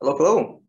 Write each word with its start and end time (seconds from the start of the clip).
Hello, 0.00 0.16
hello. 0.16 0.62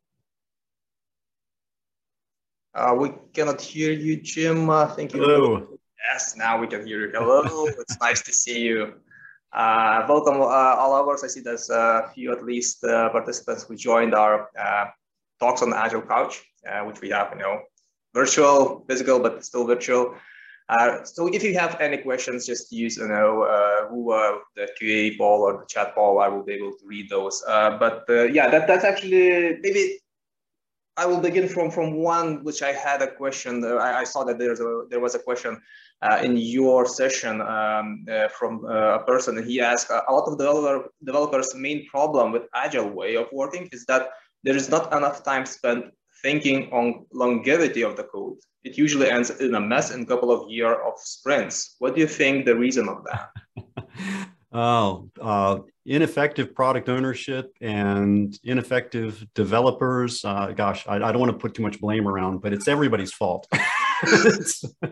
Uh, 2.74 2.96
we 2.98 3.12
cannot 3.32 3.62
hear 3.62 3.92
you, 3.92 4.20
Jim. 4.20 4.68
Uh, 4.72 4.88
thank 4.88 5.14
you. 5.14 5.22
Hello. 5.22 5.68
Yes, 6.12 6.36
now 6.36 6.60
we 6.60 6.66
can 6.66 6.84
hear 6.84 7.06
you. 7.06 7.12
Hello, 7.14 7.68
it's 7.68 8.00
nice 8.02 8.24
to 8.24 8.34
see 8.34 8.62
you. 8.62 8.96
Uh, 9.54 10.04
welcome, 10.10 10.42
uh, 10.42 10.46
all 10.82 11.12
us. 11.12 11.24
I 11.24 11.28
see 11.28 11.42
there's 11.42 11.70
a 11.70 12.10
few 12.16 12.32
at 12.32 12.44
least 12.44 12.84
uh, 12.84 13.10
participants 13.10 13.66
who 13.66 13.76
joined 13.76 14.16
our 14.16 14.50
uh, 14.60 14.86
talks 15.40 15.62
on 15.62 15.70
the 15.70 15.78
Agile 15.78 16.02
Couch, 16.02 16.44
uh, 16.68 16.80
which 16.86 17.00
we 17.00 17.12
have, 17.12 17.30
you 17.32 17.38
know, 17.38 17.62
virtual, 18.16 18.84
physical, 18.90 19.20
but 19.20 19.46
still 19.46 19.68
virtual. 19.68 20.16
Uh, 20.70 21.04
so 21.04 21.28
if 21.28 21.42
you 21.44 21.58
have 21.58 21.80
any 21.82 21.98
questions, 21.98 22.46
just 22.46 22.72
use, 22.72 22.98
you 22.98 23.08
know, 23.08 23.42
uh, 23.42 23.88
who, 23.88 24.12
uh, 24.12 24.38
the 24.56 24.70
QA 24.80 25.18
poll 25.18 25.42
or 25.42 25.54
the 25.54 25.66
chat 25.66 25.96
poll. 25.96 26.20
I 26.20 26.28
will 26.28 26.44
be 26.44 26.54
able 26.54 26.72
to 26.72 26.86
read 26.86 27.10
those. 27.10 27.44
Uh, 27.48 27.78
but 27.80 28.06
uh, 28.08 28.24
yeah, 28.26 28.50
that, 28.50 28.68
that's 28.68 28.84
actually 28.84 29.58
maybe 29.62 29.98
I 30.96 31.08
will 31.08 31.20
begin 31.20 31.48
from 31.48 31.72
from 31.72 31.96
one 31.96 32.44
which 32.44 32.62
I 32.62 32.72
had 32.72 33.02
a 33.02 33.10
question. 33.10 33.66
I, 33.66 34.02
I 34.02 34.04
saw 34.04 34.24
that 34.26 34.38
there's 34.38 34.60
a 34.60 34.84
there 34.92 35.00
was 35.00 35.16
a 35.16 35.20
question 35.20 35.60
uh, 36.04 36.20
in 36.22 36.38
your 36.38 36.86
session 36.86 37.42
um, 37.42 38.06
from 38.38 38.66
a 38.66 39.00
person. 39.00 39.44
He 39.44 39.60
asked 39.62 39.90
a 39.90 40.12
lot 40.12 40.28
of 40.28 40.38
developer, 40.38 40.90
developers' 41.04 41.56
main 41.56 41.88
problem 41.88 42.32
with 42.32 42.44
agile 42.54 42.90
way 42.90 43.16
of 43.16 43.28
working 43.32 43.70
is 43.72 43.86
that 43.86 44.10
there 44.44 44.56
is 44.56 44.70
not 44.70 44.94
enough 44.94 45.24
time 45.24 45.46
spent 45.46 45.86
thinking 46.22 46.72
on 46.72 47.06
longevity 47.14 47.84
of 47.84 47.96
the 47.96 48.04
code. 48.04 48.38
It 48.64 48.78
usually 48.78 49.10
ends 49.10 49.30
in 49.30 49.56
a 49.56 49.60
mess 49.60 49.92
in 49.92 50.02
a 50.02 50.06
couple 50.06 50.32
of 50.32 50.50
years 50.50 50.78
of 50.86 50.94
sprints. 50.98 51.76
What 51.80 51.96
do 51.96 52.02
you 52.02 52.08
think 52.08 52.46
the 52.46 52.56
reason 52.56 52.90
of 52.90 53.06
that? 53.06 53.30
oh, 54.52 55.10
uh, 55.22 55.60
ineffective 55.86 56.54
product 56.54 56.90
ownership 56.90 57.54
and 57.62 58.38
ineffective 58.44 59.26
developers. 59.34 60.24
Uh, 60.26 60.52
gosh, 60.56 60.86
I, 60.88 60.96
I, 60.96 61.12
don't 61.12 61.20
want 61.20 61.32
to 61.32 61.38
put 61.38 61.54
too 61.54 61.64
much 61.64 61.80
blame 61.80 62.08
around, 62.08 62.42
but 62.42 62.54
it's 62.54 62.68
everybody's 62.68 63.14
fault. 63.14 63.48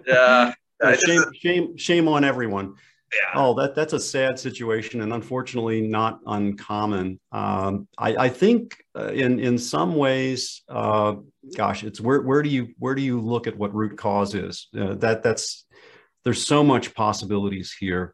yeah. 0.07 0.53
shame, 1.05 1.23
shame, 1.33 1.77
shame 1.77 2.07
on 2.07 2.23
everyone. 2.23 2.75
Yeah. 3.13 3.41
Oh, 3.41 3.53
that 3.53 3.73
that's 3.73 3.93
a 3.93 3.99
sad 3.99 4.37
situation, 4.37 5.01
and 5.01 5.13
unfortunately, 5.13 5.79
not 5.79 6.19
uncommon. 6.25 7.19
Um, 7.31 7.87
I, 7.97 8.15
I, 8.17 8.29
think 8.29 8.83
uh, 8.97 9.07
in 9.07 9.39
in 9.39 9.57
some 9.57 9.95
ways, 9.95 10.61
uh, 10.67 11.15
gosh, 11.55 11.85
it's 11.85 12.01
where 12.01 12.21
where 12.21 12.43
do 12.43 12.49
you 12.49 12.73
where 12.79 12.95
do 12.95 13.01
you 13.01 13.21
look 13.21 13.47
at 13.47 13.57
what 13.57 13.73
root 13.73 13.97
cause 13.97 14.35
is? 14.35 14.67
Uh, 14.77 14.95
that 14.95 15.23
that's 15.23 15.65
there's 16.25 16.45
so 16.45 16.65
much 16.65 16.93
possibilities 16.93 17.73
here. 17.79 18.13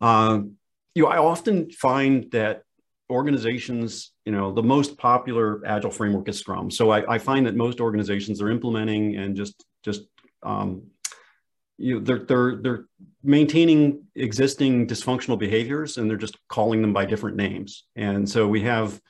Um, 0.00 0.52
you 0.94 1.02
know, 1.02 1.10
I 1.10 1.18
often 1.18 1.70
find 1.70 2.30
that 2.32 2.62
organizations, 3.10 4.12
you 4.24 4.32
know, 4.32 4.52
the 4.52 4.62
most 4.62 4.96
popular 4.96 5.60
agile 5.66 5.90
framework 5.90 6.28
is 6.28 6.38
Scrum. 6.38 6.70
So 6.70 6.90
I, 6.90 7.14
I 7.14 7.18
find 7.18 7.44
that 7.46 7.56
most 7.56 7.80
organizations 7.80 8.40
are 8.40 8.50
implementing 8.50 9.16
and 9.16 9.36
just 9.36 9.62
just 9.82 10.04
um, 10.42 10.84
you 11.78 11.94
know, 11.94 12.00
they're 12.00 12.24
they're 12.24 12.56
they're 12.56 12.84
maintaining 13.22 14.04
existing 14.14 14.86
dysfunctional 14.86 15.38
behaviors 15.38 15.96
and 15.96 16.08
they're 16.08 16.16
just 16.16 16.38
calling 16.48 16.82
them 16.82 16.92
by 16.92 17.04
different 17.04 17.36
names. 17.36 17.84
And 17.96 18.28
so 18.28 18.46
we 18.46 18.62
have 18.62 19.00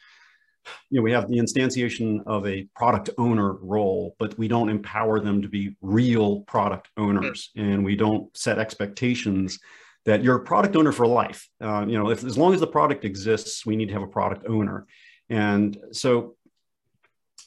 you 0.89 0.99
know 0.99 1.03
we 1.03 1.13
have 1.13 1.29
the 1.29 1.39
instantiation 1.39 2.21
of 2.27 2.47
a 2.47 2.67
product 2.75 3.11
owner 3.19 3.53
role 3.55 4.17
but 4.19 4.39
we 4.39 4.49
don't 4.49 4.71
empower 4.71 5.21
them 5.21 5.43
to 5.43 5.49
be 5.49 5.77
real 5.83 6.41
product 6.43 6.89
owners. 6.97 7.51
And 7.57 7.85
we 7.85 7.97
don't 7.97 8.35
set 8.37 8.59
expectations 8.59 9.59
that 10.07 10.23
you're 10.23 10.37
a 10.37 10.45
product 10.45 10.77
owner 10.77 10.93
for 10.93 11.07
life. 11.07 11.49
Uh, 11.61 11.85
you 11.87 11.99
know 11.99 12.09
if 12.11 12.25
as 12.25 12.39
long 12.39 12.55
as 12.55 12.61
the 12.61 12.67
product 12.67 13.05
exists 13.05 13.67
we 13.67 13.77
need 13.77 13.89
to 13.89 13.95
have 13.95 14.03
a 14.03 14.07
product 14.07 14.47
owner. 14.49 14.87
And 15.29 15.77
so 15.93 16.37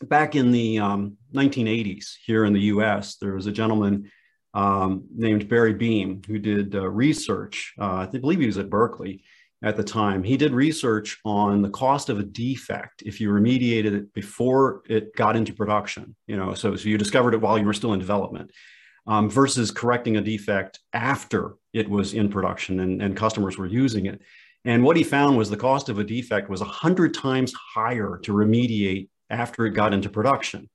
back 0.04 0.36
in 0.36 0.52
the 0.52 0.78
um, 0.78 1.18
1980s 1.34 2.18
here 2.24 2.46
in 2.46 2.54
the 2.54 2.62
us 2.62 3.16
there 3.16 3.34
was 3.34 3.48
a 3.48 3.52
gentleman 3.52 4.12
um, 4.58 5.04
named 5.16 5.48
Barry 5.48 5.74
Boehm, 5.74 6.24
who 6.28 6.40
did 6.40 6.74
uh, 6.74 6.90
research. 6.90 7.76
Uh, 7.80 8.08
I 8.12 8.18
believe 8.18 8.40
he 8.40 8.48
was 8.48 8.58
at 8.58 8.72
Berkeley 8.72 9.24
at 9.64 9.78
the 9.78 9.84
time. 9.84 10.24
He 10.24 10.36
did 10.36 10.52
research 10.52 11.20
on 11.24 11.62
the 11.62 11.70
cost 11.70 12.10
of 12.10 12.18
a 12.18 12.24
defect 12.24 13.04
if 13.06 13.22
you 13.22 13.30
remediated 13.30 13.94
it 13.94 14.14
before 14.16 14.82
it 14.90 15.16
got 15.16 15.36
into 15.36 15.54
production. 15.54 16.16
You 16.26 16.38
know, 16.38 16.56
so, 16.56 16.76
so 16.76 16.90
you 16.90 16.98
discovered 16.98 17.36
it 17.36 17.42
while 17.42 17.60
you 17.60 17.66
were 17.66 17.74
still 17.74 17.94
in 17.94 18.00
development. 18.00 18.52
Um, 19.06 19.30
versus 19.30 19.72
correcting 19.72 20.18
a 20.18 20.22
defect 20.22 20.80
after 20.92 21.54
it 21.72 21.90
was 21.90 22.14
in 22.14 22.28
production 22.28 22.82
and, 22.82 23.02
and 23.02 23.16
customers 23.16 23.58
were 23.58 23.66
using 23.66 24.06
it. 24.06 24.22
And 24.66 24.84
what 24.84 24.98
he 24.98 25.04
found 25.04 25.38
was 25.38 25.50
the 25.50 25.56
cost 25.56 25.88
of 25.88 25.98
a 25.98 26.04
defect 26.04 26.50
was 26.50 26.60
100 26.60 27.14
times 27.14 27.54
higher 27.74 28.20
to 28.24 28.34
remediate 28.34 29.08
after 29.30 29.66
it 29.66 29.76
got 29.76 29.94
into 29.94 30.10
production 30.10 30.68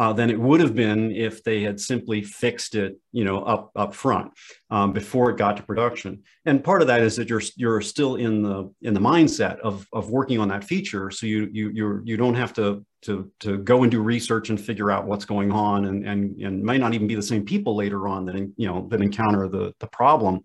uh, 0.00 0.14
than 0.14 0.30
it 0.30 0.40
would 0.40 0.60
have 0.60 0.74
been 0.74 1.12
if 1.12 1.44
they 1.44 1.60
had 1.60 1.78
simply 1.78 2.22
fixed 2.22 2.74
it, 2.74 2.98
you 3.12 3.22
know, 3.22 3.42
up 3.42 3.70
up 3.76 3.94
front 3.94 4.32
um, 4.70 4.94
before 4.94 5.28
it 5.28 5.36
got 5.36 5.58
to 5.58 5.62
production. 5.62 6.22
And 6.46 6.64
part 6.64 6.80
of 6.80 6.88
that 6.88 7.02
is 7.02 7.16
that 7.16 7.28
you're 7.28 7.42
you're 7.54 7.82
still 7.82 8.16
in 8.16 8.42
the 8.42 8.72
in 8.80 8.94
the 8.94 9.00
mindset 9.00 9.58
of 9.58 9.86
of 9.92 10.08
working 10.08 10.38
on 10.40 10.48
that 10.48 10.64
feature, 10.64 11.10
so 11.10 11.26
you 11.26 11.50
you 11.52 11.68
you 11.74 12.00
you 12.02 12.16
don't 12.16 12.34
have 12.34 12.54
to 12.54 12.82
to 13.02 13.30
to 13.40 13.58
go 13.58 13.82
and 13.82 13.92
do 13.92 14.00
research 14.00 14.48
and 14.48 14.58
figure 14.58 14.90
out 14.90 15.04
what's 15.04 15.26
going 15.26 15.52
on, 15.52 15.84
and 15.84 16.08
and 16.08 16.40
and 16.40 16.64
might 16.64 16.80
not 16.80 16.94
even 16.94 17.06
be 17.06 17.14
the 17.14 17.30
same 17.32 17.44
people 17.44 17.76
later 17.76 18.08
on 18.08 18.24
that 18.24 18.36
you 18.56 18.66
know 18.66 18.88
that 18.90 19.02
encounter 19.02 19.48
the 19.48 19.74
the 19.80 19.86
problem. 19.88 20.40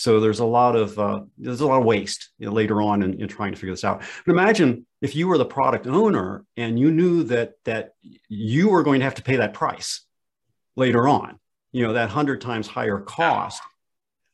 So 0.00 0.18
there's 0.18 0.38
a 0.38 0.46
lot 0.46 0.76
of 0.76 0.98
uh, 0.98 1.20
there's 1.36 1.60
a 1.60 1.66
lot 1.66 1.78
of 1.78 1.84
waste 1.84 2.30
you 2.38 2.46
know, 2.46 2.52
later 2.52 2.80
on 2.80 3.02
in, 3.02 3.20
in, 3.20 3.28
trying 3.28 3.52
to 3.52 3.58
figure 3.58 3.74
this 3.74 3.84
out. 3.84 4.02
But 4.24 4.32
imagine 4.32 4.86
if 5.02 5.14
you 5.14 5.28
were 5.28 5.36
the 5.36 5.44
product 5.44 5.86
owner 5.86 6.46
and 6.56 6.78
you 6.78 6.90
knew 6.90 7.22
that 7.24 7.52
that 7.66 7.90
you 8.00 8.70
were 8.70 8.82
going 8.82 9.00
to 9.00 9.04
have 9.04 9.16
to 9.16 9.22
pay 9.22 9.36
that 9.36 9.52
price 9.52 10.06
later 10.74 11.06
on. 11.06 11.38
You 11.72 11.82
know 11.82 11.92
that 11.92 12.08
hundred 12.08 12.40
times 12.40 12.66
higher 12.66 12.98
cost. 12.98 13.60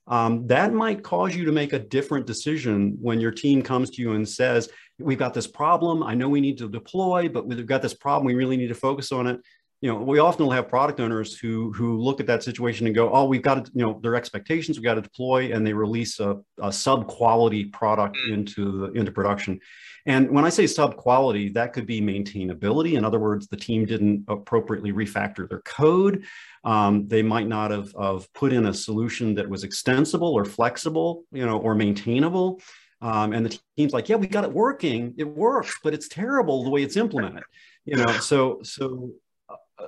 Um, 0.06 0.46
that 0.46 0.72
might 0.72 1.02
cause 1.02 1.34
you 1.34 1.46
to 1.46 1.52
make 1.52 1.72
a 1.72 1.80
different 1.80 2.28
decision 2.28 2.96
when 3.00 3.18
your 3.18 3.32
team 3.32 3.60
comes 3.60 3.90
to 3.90 4.02
you 4.02 4.12
and 4.12 4.28
says, 4.28 4.68
"We've 5.00 5.18
got 5.18 5.34
this 5.34 5.48
problem. 5.48 6.04
I 6.04 6.14
know 6.14 6.28
we 6.28 6.40
need 6.40 6.58
to 6.58 6.68
deploy, 6.68 7.28
but 7.28 7.44
we've 7.44 7.66
got 7.66 7.82
this 7.82 7.94
problem. 7.94 8.24
We 8.24 8.36
really 8.36 8.56
need 8.56 8.68
to 8.68 8.76
focus 8.76 9.10
on 9.10 9.26
it." 9.26 9.40
You 9.86 9.92
know, 9.92 9.98
we 10.02 10.18
often 10.18 10.44
will 10.44 10.52
have 10.52 10.68
product 10.68 10.98
owners 10.98 11.38
who 11.38 11.72
who 11.72 11.96
look 11.96 12.18
at 12.18 12.26
that 12.26 12.42
situation 12.42 12.88
and 12.88 12.96
go, 12.96 13.08
"Oh, 13.12 13.26
we've 13.26 13.40
got 13.40 13.66
to, 13.66 13.70
you 13.72 13.86
know, 13.86 14.00
their 14.02 14.16
expectations. 14.16 14.76
We 14.76 14.82
got 14.82 14.94
to 14.94 15.00
deploy," 15.00 15.52
and 15.52 15.64
they 15.64 15.72
release 15.72 16.18
a, 16.18 16.38
a 16.60 16.72
sub 16.72 17.06
quality 17.06 17.66
product 17.66 18.16
mm. 18.16 18.32
into 18.32 18.80
the 18.80 18.98
into 18.98 19.12
production. 19.12 19.60
And 20.04 20.28
when 20.32 20.44
I 20.44 20.48
say 20.48 20.66
sub 20.66 20.96
quality, 20.96 21.50
that 21.50 21.72
could 21.72 21.86
be 21.86 22.00
maintainability. 22.00 22.94
In 22.94 23.04
other 23.04 23.20
words, 23.20 23.46
the 23.46 23.56
team 23.56 23.86
didn't 23.86 24.24
appropriately 24.26 24.92
refactor 24.92 25.48
their 25.48 25.60
code. 25.60 26.24
Um, 26.64 27.06
they 27.06 27.22
might 27.22 27.46
not 27.46 27.70
have, 27.70 27.94
have 27.96 28.32
put 28.32 28.52
in 28.52 28.66
a 28.66 28.74
solution 28.74 29.36
that 29.36 29.48
was 29.48 29.62
extensible 29.62 30.34
or 30.34 30.44
flexible, 30.44 31.22
you 31.30 31.46
know, 31.46 31.58
or 31.58 31.76
maintainable. 31.76 32.60
Um, 33.00 33.32
and 33.32 33.46
the 33.46 33.56
team's 33.76 33.92
like, 33.92 34.08
yeah, 34.08 34.16
we 34.16 34.26
got 34.26 34.42
it 34.42 34.52
working. 34.52 35.14
It 35.16 35.28
works, 35.28 35.78
but 35.84 35.94
it's 35.94 36.08
terrible 36.08 36.64
the 36.64 36.70
way 36.70 36.82
it's 36.82 36.96
implemented. 36.96 37.44
You 37.84 37.96
know, 37.98 38.12
so 38.14 38.58
so 38.64 39.12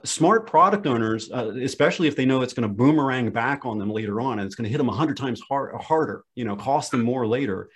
smart 0.05 0.47
product 0.47 0.87
owners, 0.87 1.31
uh, 1.31 1.53
especially 1.63 2.09
if 2.09 2.17
they 2.17 2.27
know 2.27 2.43
it's 2.43 2.53
going 2.53 2.69
to 2.69 2.75
boomerang 2.75 3.31
back 3.31 3.65
on 3.65 3.79
them 3.79 3.91
later 3.91 4.21
on 4.21 4.39
and 4.39 4.47
it's 4.47 4.55
going 4.55 4.65
to 4.65 4.71
hit 4.71 4.79
them 4.79 4.89
a 4.89 4.93
hundred 4.93 5.17
times 5.17 5.41
hard, 5.49 5.75
harder, 5.81 6.25
you 6.35 6.45
know, 6.45 6.57
cost 6.57 6.91
them 6.91 7.03
more 7.03 7.27
later. 7.27 7.71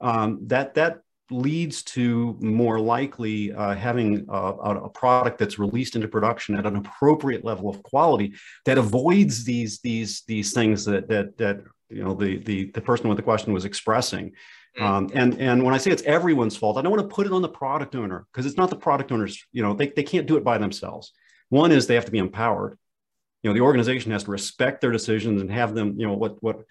Um, 0.00 0.40
that 0.48 0.74
that 0.74 1.00
leads 1.30 1.82
to 1.82 2.36
more 2.40 2.78
likely 2.78 3.52
uh, 3.52 3.74
having 3.74 4.26
a, 4.28 4.36
a, 4.36 4.88
product 4.90 5.38
that's 5.38 5.58
released 5.58 5.96
into 5.96 6.06
production 6.06 6.54
at 6.54 6.66
an 6.66 6.76
appropriate 6.76 7.44
level 7.44 7.70
of 7.70 7.82
quality 7.82 8.34
that 8.66 8.76
avoids 8.76 9.44
these 9.44 9.80
these 9.80 10.22
these 10.28 10.52
things 10.52 10.84
that 10.84 11.08
that 11.08 11.36
that 11.38 11.62
you 11.88 12.04
know 12.04 12.14
the 12.14 12.36
the 12.38 12.70
the 12.72 12.80
person 12.80 13.08
with 13.08 13.16
the 13.16 13.22
question 13.22 13.52
was 13.54 13.64
expressing. 13.64 14.32
Mm. 14.78 14.82
Um, 14.82 15.10
and 15.14 15.40
and 15.40 15.62
when 15.62 15.72
I 15.72 15.78
say 15.78 15.90
it's 15.90 16.02
everyone's 16.02 16.56
fault, 16.56 16.76
I 16.76 16.82
don't 16.82 16.92
want 16.92 17.08
to 17.08 17.14
put 17.14 17.26
it 17.26 17.32
on 17.32 17.40
the 17.40 17.48
product 17.48 17.94
owner 17.94 18.26
because 18.30 18.44
it's 18.44 18.58
not 18.58 18.68
the 18.68 18.76
product 18.76 19.10
owners. 19.10 19.42
You 19.52 19.62
know, 19.62 19.72
they, 19.72 19.88
they 19.88 20.02
can't 20.02 20.26
do 20.26 20.36
it 20.36 20.44
by 20.44 20.58
themselves. 20.58 21.12
One 21.54 21.70
is 21.70 21.86
they 21.86 21.94
have 21.94 22.06
to 22.06 22.10
be 22.10 22.18
empowered. 22.18 22.76
You 23.44 23.50
know, 23.50 23.54
the 23.54 23.60
organization 23.60 24.10
has 24.10 24.24
to 24.24 24.30
respect 24.32 24.80
their 24.80 24.90
decisions 24.90 25.40
and 25.40 25.48
have 25.52 25.72
them, 25.72 25.94
you 25.96 26.04
know, 26.04 26.14
what 26.14 26.42
what 26.42 26.62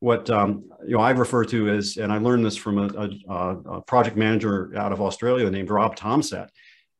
what 0.00 0.28
um, 0.30 0.64
you 0.84 0.96
know 0.96 1.00
I 1.00 1.10
refer 1.10 1.44
to 1.44 1.68
as, 1.68 1.96
and 1.96 2.12
I 2.12 2.18
learned 2.18 2.44
this 2.44 2.56
from 2.56 2.78
a, 2.78 2.88
a, 3.28 3.56
a 3.76 3.82
project 3.82 4.16
manager 4.16 4.72
out 4.76 4.90
of 4.90 5.00
Australia 5.00 5.48
named 5.48 5.70
Rob 5.70 5.94
Thomsett, 5.94 6.48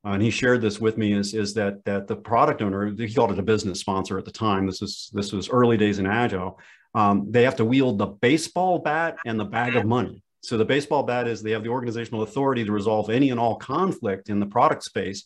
uh, 0.05 0.11
and 0.11 0.23
he 0.23 0.31
shared 0.31 0.61
this 0.63 0.81
with 0.81 0.97
me. 0.97 1.15
Is 1.15 1.35
is 1.35 1.53
that 1.55 1.85
that 1.85 2.07
the 2.07 2.15
product 2.15 2.63
owner 2.63 2.95
he 2.95 3.13
called 3.13 3.33
it 3.33 3.41
a 3.41 3.43
business 3.43 3.81
sponsor 3.81 4.19
at 4.19 4.25
the 4.25 4.31
time. 4.31 4.65
This 4.65 4.81
is 4.81 5.11
this 5.13 5.33
was 5.33 5.51
early 5.51 5.77
days 5.77 5.99
in 5.99 6.07
Agile. 6.07 6.61
Um, 6.95 7.27
they 7.29 7.43
have 7.43 7.57
to 7.57 7.65
wield 7.65 7.99
the 7.99 8.07
baseball 8.07 8.79
bat 8.79 9.17
and 9.27 9.41
the 9.41 9.51
bag 9.57 9.75
of 9.75 9.85
money. 9.85 10.23
So 10.43 10.57
the 10.57 10.65
baseball 10.65 11.05
bat 11.05 11.29
is 11.29 11.41
they 11.41 11.53
have 11.53 11.63
the 11.63 11.71
organizational 11.71 12.23
authority 12.23 12.65
to 12.65 12.73
resolve 12.73 13.11
any 13.11 13.31
and 13.31 13.39
all 13.39 13.57
conflict 13.57 14.29
in 14.29 14.41
the 14.41 14.47
product 14.47 14.83
space. 14.83 15.25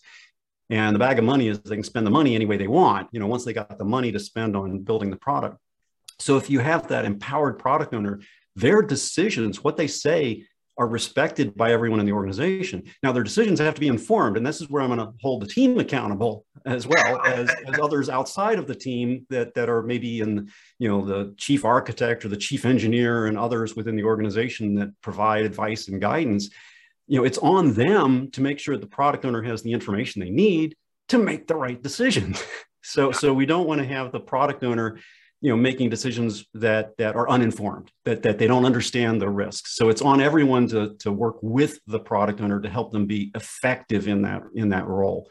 And 0.71 0.95
the 0.95 0.99
bag 0.99 1.19
of 1.19 1.25
money 1.25 1.49
is 1.49 1.61
they 1.61 1.77
can 1.77 1.85
spend 1.85 2.07
the 2.07 2.11
money 2.11 2.35
any 2.35 2.47
way 2.47 2.57
they 2.57 2.67
want, 2.67 3.09
you 3.13 3.21
know, 3.21 3.27
once 3.27 3.45
they 3.45 3.53
got 3.53 3.79
the 3.79 3.85
money 3.85 4.11
to 4.13 4.19
spend 4.19 4.57
on 4.57 4.81
building 4.81 5.11
the 5.11 5.17
product. 5.17 5.59
So 6.19 6.37
if 6.37 6.51
you 6.51 6.59
have 6.61 6.89
that 6.89 7.05
empowered 7.05 7.59
product 7.59 7.95
owner, 7.95 8.21
their 8.57 8.83
decisions, 8.83 9.63
what 9.63 9.77
they 9.77 9.87
say 9.87 10.45
are 10.79 10.87
respected 10.87 11.57
by 11.57 11.73
everyone 11.73 12.01
in 12.01 12.07
the 12.07 12.13
organization. 12.13 12.83
Now, 13.03 13.13
their 13.13 13.23
decisions 13.23 13.59
have 13.61 13.75
to 13.75 13.81
be 13.81 13.89
informed, 13.89 14.37
and 14.37 14.47
this 14.47 14.61
is 14.61 14.69
where 14.69 14.83
I'm 14.83 14.95
going 14.95 15.01
to 15.01 15.15
hold 15.23 15.43
the 15.43 15.47
team 15.47 15.79
accountable 15.79 16.45
as 16.67 16.87
well 16.87 17.23
as, 17.25 17.49
as 17.67 17.79
others 17.81 18.11
outside 18.11 18.59
of 18.59 18.67
the 18.67 18.75
team 18.75 19.27
that 19.31 19.55
that 19.55 19.71
are 19.71 19.83
maybe 19.83 20.21
in, 20.21 20.51
you 20.79 20.89
know, 20.89 21.05
the 21.05 21.35
chief 21.39 21.65
architect 21.65 22.25
or 22.25 22.29
the 22.29 22.37
chief 22.37 22.67
engineer 22.67 23.27
and 23.27 23.39
others 23.39 23.75
within 23.75 23.97
the 23.97 24.05
organization 24.05 24.75
that 24.75 24.93
provide 25.01 25.47
advice 25.47 25.89
and 25.89 26.01
guidance. 26.01 26.51
You 27.07 27.21
know, 27.21 27.25
it's 27.25 27.39
on 27.39 27.73
them 27.73 28.31
to 28.33 28.41
make 28.41 28.59
sure 28.59 28.77
the 28.77 28.87
product 28.87 29.25
owner 29.25 29.43
has 29.43 29.63
the 29.63 29.73
information 29.73 30.21
they 30.21 30.31
need 30.31 30.77
to 31.09 31.19
make 31.19 31.47
the 31.47 31.55
right 31.55 31.81
decision. 31.81 32.35
so, 32.83 33.13
so 33.13 33.33
we 33.33 33.47
don't 33.47 33.67
want 33.67 33.81
to 33.81 33.87
have 33.87 34.13
the 34.13 34.21
product 34.21 34.65
owner 34.65 34.99
you 35.43 35.51
know 35.51 35.57
making 35.57 35.91
decisions 35.91 36.47
that 36.55 36.97
that 36.97 37.15
are 37.15 37.29
uninformed 37.29 37.93
that 38.07 38.23
that 38.23 38.39
they 38.39 38.47
don't 38.47 38.65
understand 38.65 39.21
the 39.21 39.29
risks 39.29 39.77
so 39.77 39.91
it's 39.91 40.01
on 40.01 40.19
everyone 40.19 40.67
to 40.67 40.97
to 40.99 41.13
work 41.13 41.37
with 41.43 41.79
the 41.87 42.01
product 42.01 42.41
owner 42.41 42.59
to 42.59 42.71
help 42.71 42.91
them 42.91 43.05
be 43.07 43.31
effective 43.35 44.09
in 44.09 44.23
that 44.23 44.43
in 44.55 44.71
that 44.71 44.87
role. 44.87 45.29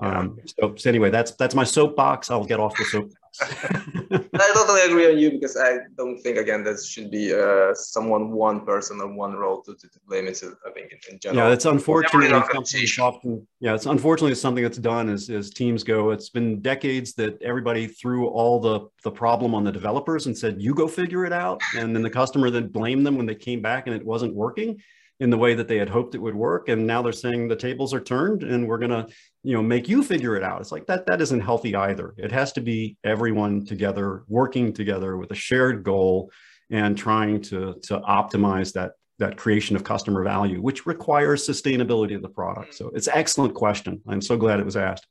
Um, 0.00 0.38
so, 0.58 0.74
so 0.76 0.88
anyway 0.88 1.10
that's 1.10 1.32
that's 1.32 1.54
my 1.54 1.64
soapbox. 1.64 2.30
I'll 2.30 2.46
get 2.46 2.60
off 2.60 2.74
the 2.76 2.84
soapbox 2.84 3.21
I 3.42 4.52
totally 4.54 4.82
agree 4.82 5.10
on 5.10 5.18
you 5.18 5.30
because 5.30 5.56
I 5.56 5.78
don't 5.96 6.18
think 6.20 6.36
again 6.36 6.62
that 6.64 6.82
should 6.84 7.10
be 7.10 7.32
uh, 7.32 7.72
someone 7.74 8.30
one 8.30 8.66
person 8.66 9.00
or 9.00 9.12
one 9.12 9.32
role 9.32 9.62
to, 9.62 9.74
to, 9.74 9.88
to 9.88 10.00
blame. 10.06 10.26
It's 10.26 10.42
I 10.42 10.70
think 10.72 10.92
in, 10.92 10.98
in 11.10 11.18
general. 11.18 11.48
Yeah, 11.48 11.52
it's 11.52 11.64
unfortunately 11.64 12.28
something 12.28 12.86
often. 13.00 13.46
Yeah, 13.60 13.74
it's 13.74 13.86
unfortunately 13.86 14.34
something 14.34 14.62
that's 14.62 14.78
done 14.78 15.08
as 15.08 15.30
as 15.30 15.50
teams 15.50 15.82
go. 15.82 16.10
It's 16.10 16.28
been 16.28 16.60
decades 16.60 17.14
that 17.14 17.40
everybody 17.42 17.86
threw 17.86 18.28
all 18.28 18.60
the 18.60 18.88
the 19.02 19.10
problem 19.10 19.54
on 19.54 19.64
the 19.64 19.72
developers 19.72 20.26
and 20.26 20.36
said 20.36 20.60
you 20.60 20.74
go 20.74 20.86
figure 20.86 21.24
it 21.24 21.32
out, 21.32 21.62
and 21.76 21.96
then 21.96 22.02
the 22.02 22.10
customer 22.10 22.50
then 22.50 22.68
blamed 22.68 23.06
them 23.06 23.16
when 23.16 23.26
they 23.26 23.34
came 23.34 23.62
back 23.62 23.86
and 23.86 23.96
it 23.96 24.04
wasn't 24.04 24.34
working 24.34 24.78
in 25.22 25.30
the 25.30 25.38
way 25.38 25.54
that 25.54 25.68
they 25.68 25.78
had 25.78 25.88
hoped 25.88 26.16
it 26.16 26.18
would 26.18 26.34
work 26.34 26.68
and 26.68 26.84
now 26.84 27.00
they're 27.00 27.12
saying 27.12 27.46
the 27.46 27.54
tables 27.54 27.94
are 27.94 28.00
turned 28.00 28.42
and 28.42 28.66
we're 28.66 28.82
going 28.84 28.90
to 28.90 29.06
you 29.44 29.54
know 29.54 29.62
make 29.62 29.88
you 29.88 30.02
figure 30.02 30.34
it 30.34 30.42
out. 30.42 30.60
It's 30.60 30.72
like 30.72 30.86
that 30.86 31.06
that 31.06 31.20
isn't 31.20 31.40
healthy 31.40 31.76
either. 31.76 32.12
It 32.18 32.32
has 32.32 32.52
to 32.54 32.60
be 32.60 32.96
everyone 33.04 33.64
together 33.64 34.24
working 34.26 34.72
together 34.72 35.16
with 35.16 35.30
a 35.30 35.36
shared 35.36 35.84
goal 35.84 36.32
and 36.70 36.98
trying 36.98 37.40
to 37.42 37.76
to 37.84 38.00
optimize 38.00 38.72
that 38.72 38.92
that 39.20 39.36
creation 39.36 39.76
of 39.76 39.84
customer 39.84 40.24
value 40.24 40.60
which 40.60 40.86
requires 40.86 41.46
sustainability 41.46 42.16
of 42.16 42.22
the 42.22 42.34
product. 42.40 42.74
So 42.74 42.88
it's 42.88 43.06
excellent 43.06 43.54
question. 43.54 44.02
I'm 44.08 44.22
so 44.22 44.36
glad 44.36 44.58
it 44.58 44.66
was 44.66 44.76
asked. 44.76 45.06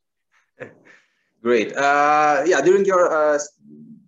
Great. 1.41 1.73
Uh, 1.73 2.43
yeah 2.45 2.59
during 2.59 2.83
your 2.83 3.03
uh, 3.15 3.39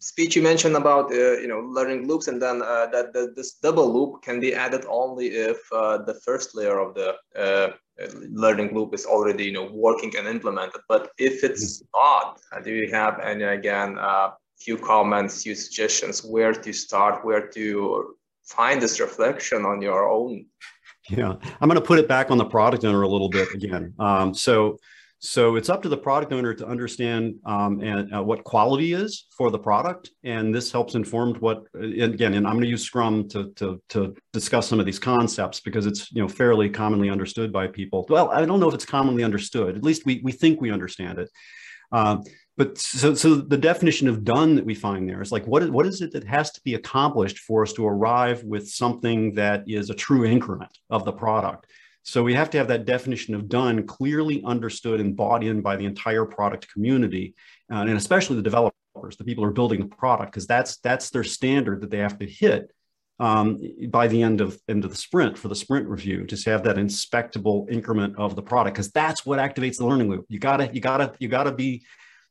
speech 0.03 0.35
you 0.35 0.41
mentioned 0.41 0.75
about 0.75 1.11
uh, 1.11 1.37
you 1.43 1.47
know 1.47 1.61
learning 1.77 2.07
loops 2.07 2.27
and 2.27 2.41
then 2.41 2.61
uh, 2.61 2.87
that, 2.93 3.13
that, 3.13 3.35
this 3.35 3.53
double 3.65 3.91
loop 3.95 4.21
can 4.21 4.39
be 4.39 4.53
added 4.53 4.83
only 4.89 5.27
if 5.27 5.59
uh, 5.71 5.97
the 5.97 6.15
first 6.25 6.55
layer 6.55 6.79
of 6.79 6.93
the 6.93 7.15
uh, 7.43 7.69
learning 8.29 8.73
loop 8.75 8.93
is 8.93 9.05
already 9.05 9.45
you 9.45 9.53
know 9.53 9.69
working 9.71 10.11
and 10.17 10.27
implemented. 10.27 10.81
But 10.89 11.11
if 11.17 11.43
it's 11.43 11.81
mm-hmm. 11.81 11.99
not 11.99 12.41
uh, 12.51 12.59
do 12.59 12.71
you 12.71 12.91
have 12.91 13.19
any 13.19 13.45
again 13.45 13.97
uh, 13.97 14.31
few 14.59 14.77
comments 14.77 15.43
few 15.43 15.55
suggestions 15.55 16.23
where 16.23 16.53
to 16.53 16.73
start 16.73 17.23
where 17.25 17.47
to 17.47 18.15
find 18.43 18.81
this 18.81 18.99
reflection 18.99 19.65
on 19.65 19.81
your 19.81 20.09
own? 20.09 20.45
Yeah 21.09 21.33
i'm 21.59 21.69
going 21.69 21.81
to 21.81 21.89
put 21.91 21.99
it 21.99 22.07
back 22.07 22.31
on 22.31 22.37
the 22.37 22.45
product 22.45 22.83
owner 22.85 23.03
a 23.03 23.07
little 23.07 23.29
bit 23.29 23.53
again. 23.53 23.93
Um, 23.99 24.33
so 24.33 24.77
so 25.25 25.55
it's 25.55 25.69
up 25.69 25.81
to 25.83 25.89
the 25.89 25.95
product 25.95 26.33
owner 26.33 26.53
to 26.53 26.67
understand 26.67 27.35
um, 27.45 27.79
and 27.79 28.13
uh, 28.13 28.21
what 28.21 28.43
quality 28.43 28.91
is 28.91 29.27
for 29.37 29.49
the 29.51 29.57
product, 29.57 30.11
and 30.25 30.53
this 30.53 30.69
helps 30.69 30.95
inform 30.95 31.35
what. 31.35 31.63
again, 31.73 32.33
and 32.33 32.45
I'm 32.45 32.55
going 32.55 32.65
to 32.65 32.69
use 32.69 32.83
Scrum 32.83 33.29
to, 33.29 33.53
to 33.53 33.81
to 33.89 34.13
discuss 34.33 34.67
some 34.67 34.81
of 34.81 34.85
these 34.85 34.99
concepts 34.99 35.61
because 35.61 35.85
it's 35.85 36.11
you 36.11 36.21
know 36.21 36.27
fairly 36.27 36.69
commonly 36.69 37.09
understood 37.09 37.53
by 37.53 37.67
people. 37.67 38.05
Well, 38.09 38.31
I 38.31 38.45
don't 38.45 38.59
know 38.59 38.67
if 38.67 38.75
it's 38.75 38.85
commonly 38.85 39.23
understood. 39.23 39.77
At 39.77 39.83
least 39.83 40.05
we 40.05 40.19
we 40.25 40.33
think 40.33 40.59
we 40.59 40.71
understand 40.71 41.19
it. 41.19 41.29
Um, 41.93 42.23
but 42.57 42.77
so 42.77 43.13
so 43.13 43.35
the 43.35 43.57
definition 43.57 44.09
of 44.09 44.25
done 44.25 44.55
that 44.55 44.65
we 44.65 44.75
find 44.75 45.07
there 45.07 45.21
is 45.21 45.31
like 45.31 45.47
what 45.47 45.63
is 45.63 45.69
what 45.69 45.85
is 45.85 46.01
it 46.01 46.11
that 46.11 46.25
has 46.25 46.51
to 46.51 46.61
be 46.65 46.75
accomplished 46.75 47.39
for 47.39 47.63
us 47.63 47.71
to 47.73 47.87
arrive 47.87 48.43
with 48.43 48.69
something 48.69 49.33
that 49.35 49.63
is 49.67 49.89
a 49.89 49.95
true 49.95 50.25
increment 50.25 50.77
of 50.89 51.05
the 51.05 51.13
product 51.13 51.67
so 52.03 52.21
we 52.21 52.33
have 52.33 52.49
to 52.51 52.57
have 52.57 52.67
that 52.67 52.85
definition 52.85 53.33
of 53.33 53.47
done 53.47 53.87
clearly 53.87 54.43
understood 54.45 54.99
and 54.99 55.15
bought 55.15 55.43
in 55.43 55.61
by 55.61 55.77
the 55.77 55.85
entire 55.85 56.25
product 56.25 56.71
community, 56.71 57.33
uh, 57.71 57.77
and 57.77 57.91
especially 57.91 58.35
the 58.35 58.41
developers, 58.41 59.17
the 59.17 59.23
people 59.23 59.43
who 59.43 59.49
are 59.49 59.53
building 59.53 59.79
the 59.79 59.95
product, 59.95 60.31
because 60.31 60.45
that's 60.45 60.77
that's 60.77 61.09
their 61.09 61.23
standard 61.23 61.81
that 61.81 61.89
they 61.89 61.99
have 61.99 62.19
to 62.19 62.25
hit 62.25 62.71
um, 63.19 63.61
by 63.89 64.07
the 64.07 64.21
end 64.21 64.41
of 64.41 64.59
end 64.67 64.83
of 64.83 64.91
the 64.91 64.97
sprint 64.97 65.37
for 65.37 65.47
the 65.47 65.55
sprint 65.55 65.87
review 65.87 66.25
to 66.25 66.51
have 66.51 66.63
that 66.63 66.77
inspectable 66.77 67.67
increment 67.71 68.15
of 68.17 68.35
the 68.35 68.41
product, 68.41 68.75
because 68.75 68.91
that's 68.91 69.25
what 69.25 69.39
activates 69.39 69.77
the 69.77 69.85
learning 69.85 70.09
loop. 70.09 70.25
You 70.27 70.39
gotta 70.39 70.69
you 70.73 70.81
gotta 70.81 71.13
you 71.19 71.29
gotta 71.29 71.53
be 71.53 71.85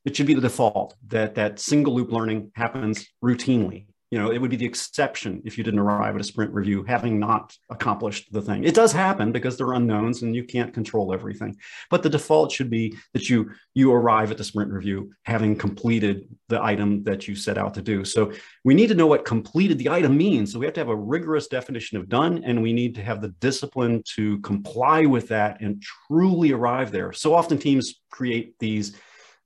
it 0.05 0.15
should 0.15 0.27
be 0.27 0.35
the 0.35 0.41
default 0.41 0.95
that 1.07 1.33
that 1.35 1.59
single 1.59 1.95
loop 1.95 2.11
learning 2.11 2.51
happens 2.55 3.07
routinely 3.23 3.87
you 4.13 4.19
know, 4.19 4.29
it 4.29 4.37
would 4.37 4.51
be 4.51 4.57
the 4.57 4.65
exception 4.67 5.41
if 5.43 5.57
you 5.57 5.63
didn't 5.63 5.79
arrive 5.79 6.13
at 6.13 6.21
a 6.21 6.23
sprint 6.23 6.53
review 6.53 6.83
having 6.83 7.19
not 7.19 7.57
accomplished 7.71 8.31
the 8.31 8.43
thing. 8.43 8.63
It 8.63 8.75
does 8.75 8.91
happen 8.91 9.31
because 9.31 9.57
there 9.57 9.65
are 9.65 9.73
unknowns 9.73 10.21
and 10.21 10.35
you 10.35 10.43
can't 10.43 10.71
control 10.71 11.11
everything. 11.11 11.57
But 11.89 12.03
the 12.03 12.11
default 12.11 12.51
should 12.51 12.69
be 12.69 12.95
that 13.13 13.27
you 13.27 13.49
you 13.73 13.91
arrive 13.91 14.29
at 14.29 14.37
the 14.37 14.43
sprint 14.43 14.71
review 14.71 15.11
having 15.23 15.55
completed 15.55 16.27
the 16.47 16.63
item 16.63 17.03
that 17.05 17.27
you 17.27 17.35
set 17.35 17.57
out 17.57 17.73
to 17.73 17.81
do. 17.81 18.05
So 18.05 18.31
we 18.63 18.75
need 18.75 18.89
to 18.89 18.93
know 18.93 19.07
what 19.07 19.25
completed 19.25 19.79
the 19.79 19.89
item 19.89 20.15
means. 20.15 20.51
So 20.51 20.59
we 20.59 20.67
have 20.67 20.75
to 20.75 20.81
have 20.81 20.89
a 20.89 20.95
rigorous 20.95 21.47
definition 21.47 21.97
of 21.97 22.07
done 22.07 22.43
and 22.43 22.61
we 22.61 22.71
need 22.71 22.93
to 22.93 23.01
have 23.01 23.19
the 23.19 23.29
discipline 23.39 24.03
to 24.13 24.37
comply 24.41 25.07
with 25.07 25.27
that 25.29 25.59
and 25.59 25.81
truly 25.81 26.51
arrive 26.51 26.91
there. 26.91 27.13
So 27.13 27.33
often 27.33 27.57
teams 27.57 27.95
create 28.11 28.59
these 28.59 28.95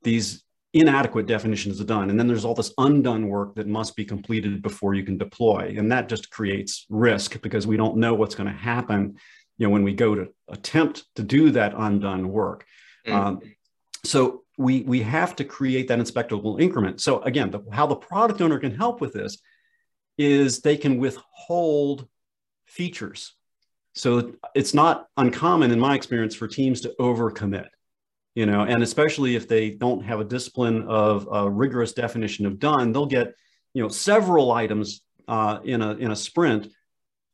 these 0.04 0.44
inadequate 0.74 1.25
definitions 1.28 1.80
are 1.80 1.86
done. 1.86 2.10
And 2.10 2.19
then 2.19 2.28
there's 2.28 2.46
all 2.46 2.54
this 2.54 2.74
undone 2.78 3.28
work 3.28 3.56
that 3.56 3.68
must 3.68 3.96
be 3.96 4.06
completed 4.06 4.62
before 4.62 4.94
you 4.94 5.04
can 5.04 5.18
deploy. 5.18 5.75
And 5.78 5.92
that 5.92 6.10
just 6.10 6.30
creates 6.30 6.86
risk 6.90 7.42
because 7.42 7.66
we 7.66 7.78
don't 7.78 7.98
know 7.98 8.14
what's 8.14 8.36
going 8.36 8.52
to 8.52 8.58
happen, 8.58 9.18
you 9.58 9.68
know, 9.68 9.72
when 9.72 9.84
we 9.84 9.94
go 9.94 10.16
to 10.16 10.28
attempt 10.50 11.06
to 11.16 11.24
do 11.24 11.52
that 11.52 11.74
undone 11.75 12.30
work. 12.30 12.66
Mm-hmm. 13.08 13.18
Um, 13.18 13.42
so 14.04 14.44
we, 14.58 14.81
we 14.81 15.02
have 15.02 15.36
to 15.38 15.46
create 15.46 15.88
that 15.88 16.00
inspectable 16.00 16.60
increment. 16.60 17.02
So 17.02 17.22
again, 17.22 17.52
the, 17.52 17.62
how 17.72 17.88
the 17.88 17.96
product 17.96 18.42
owner 18.42 18.60
can 18.60 18.75
help 18.75 19.02
with 19.02 19.14
this 19.14 19.38
is 20.18 20.60
they 20.60 20.78
can 20.78 20.98
withhold 20.98 22.08
features. 22.66 23.34
So 23.96 24.34
it's 24.54 24.74
not 24.74 25.08
uncommon 25.16 25.72
in 25.72 25.80
my 25.80 25.96
experience 25.96 26.36
for 26.36 26.48
teams 26.48 26.81
to 26.81 26.94
overcommit 27.00 27.68
you 28.38 28.45
know, 28.45 28.62
and 28.62 28.84
especially 28.84 29.36
if 29.36 29.48
they 29.48 29.71
don't 29.71 30.04
have 30.04 30.19
a 30.19 30.23
discipline 30.23 30.83
of 30.83 31.28
a 31.31 31.50
rigorous 31.50 31.94
definition 31.94 32.45
of 32.45 32.59
done, 32.59 32.92
they'll 32.92 33.07
get, 33.07 33.33
you 33.73 33.81
know, 33.81 33.90
several 33.90 34.52
items 34.52 35.02
uh, 35.28 35.57
in 35.64 35.81
a 35.81 35.94
in 35.95 36.11
a 36.11 36.16
sprint 36.16 36.68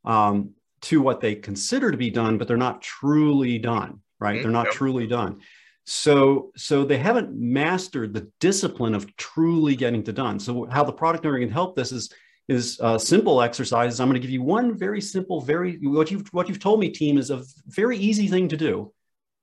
um, 0.05 0.51
to 0.83 1.01
what 1.01 1.19
they 1.19 1.35
consider 1.35 1.91
to 1.91 1.97
be 1.97 2.09
done, 2.09 2.37
but 2.37 2.47
they're 2.47 2.55
not 2.55 2.81
truly 2.81 3.57
done, 3.59 3.99
right? 4.21 4.35
Mm-hmm. 4.35 4.43
They're 4.43 4.51
not 4.51 4.67
yep. 4.67 4.75
truly 4.75 5.05
done. 5.05 5.41
So 5.83 6.53
so 6.55 6.85
they 6.85 6.99
haven't 6.99 7.35
mastered 7.35 8.13
the 8.13 8.31
discipline 8.39 8.95
of 8.95 9.13
truly 9.17 9.75
getting 9.75 10.03
to 10.03 10.13
done. 10.13 10.39
So 10.39 10.67
how 10.71 10.85
the 10.85 10.93
product 10.93 11.25
owner 11.25 11.39
can 11.39 11.51
help 11.51 11.75
this 11.75 11.91
is 11.91 12.13
is 12.47 12.79
uh, 12.79 12.97
simple 12.97 13.41
exercises. 13.41 13.99
I'm 13.99 14.07
going 14.07 14.21
to 14.21 14.25
give 14.25 14.31
you 14.31 14.41
one 14.41 14.77
very 14.77 15.01
simple, 15.01 15.41
very 15.41 15.79
what 15.81 16.11
you've 16.11 16.29
what 16.29 16.47
you've 16.47 16.61
told 16.61 16.79
me, 16.79 16.87
team, 16.87 17.17
is 17.17 17.29
a 17.29 17.43
very 17.67 17.97
easy 17.97 18.29
thing 18.29 18.47
to 18.47 18.55
do, 18.55 18.93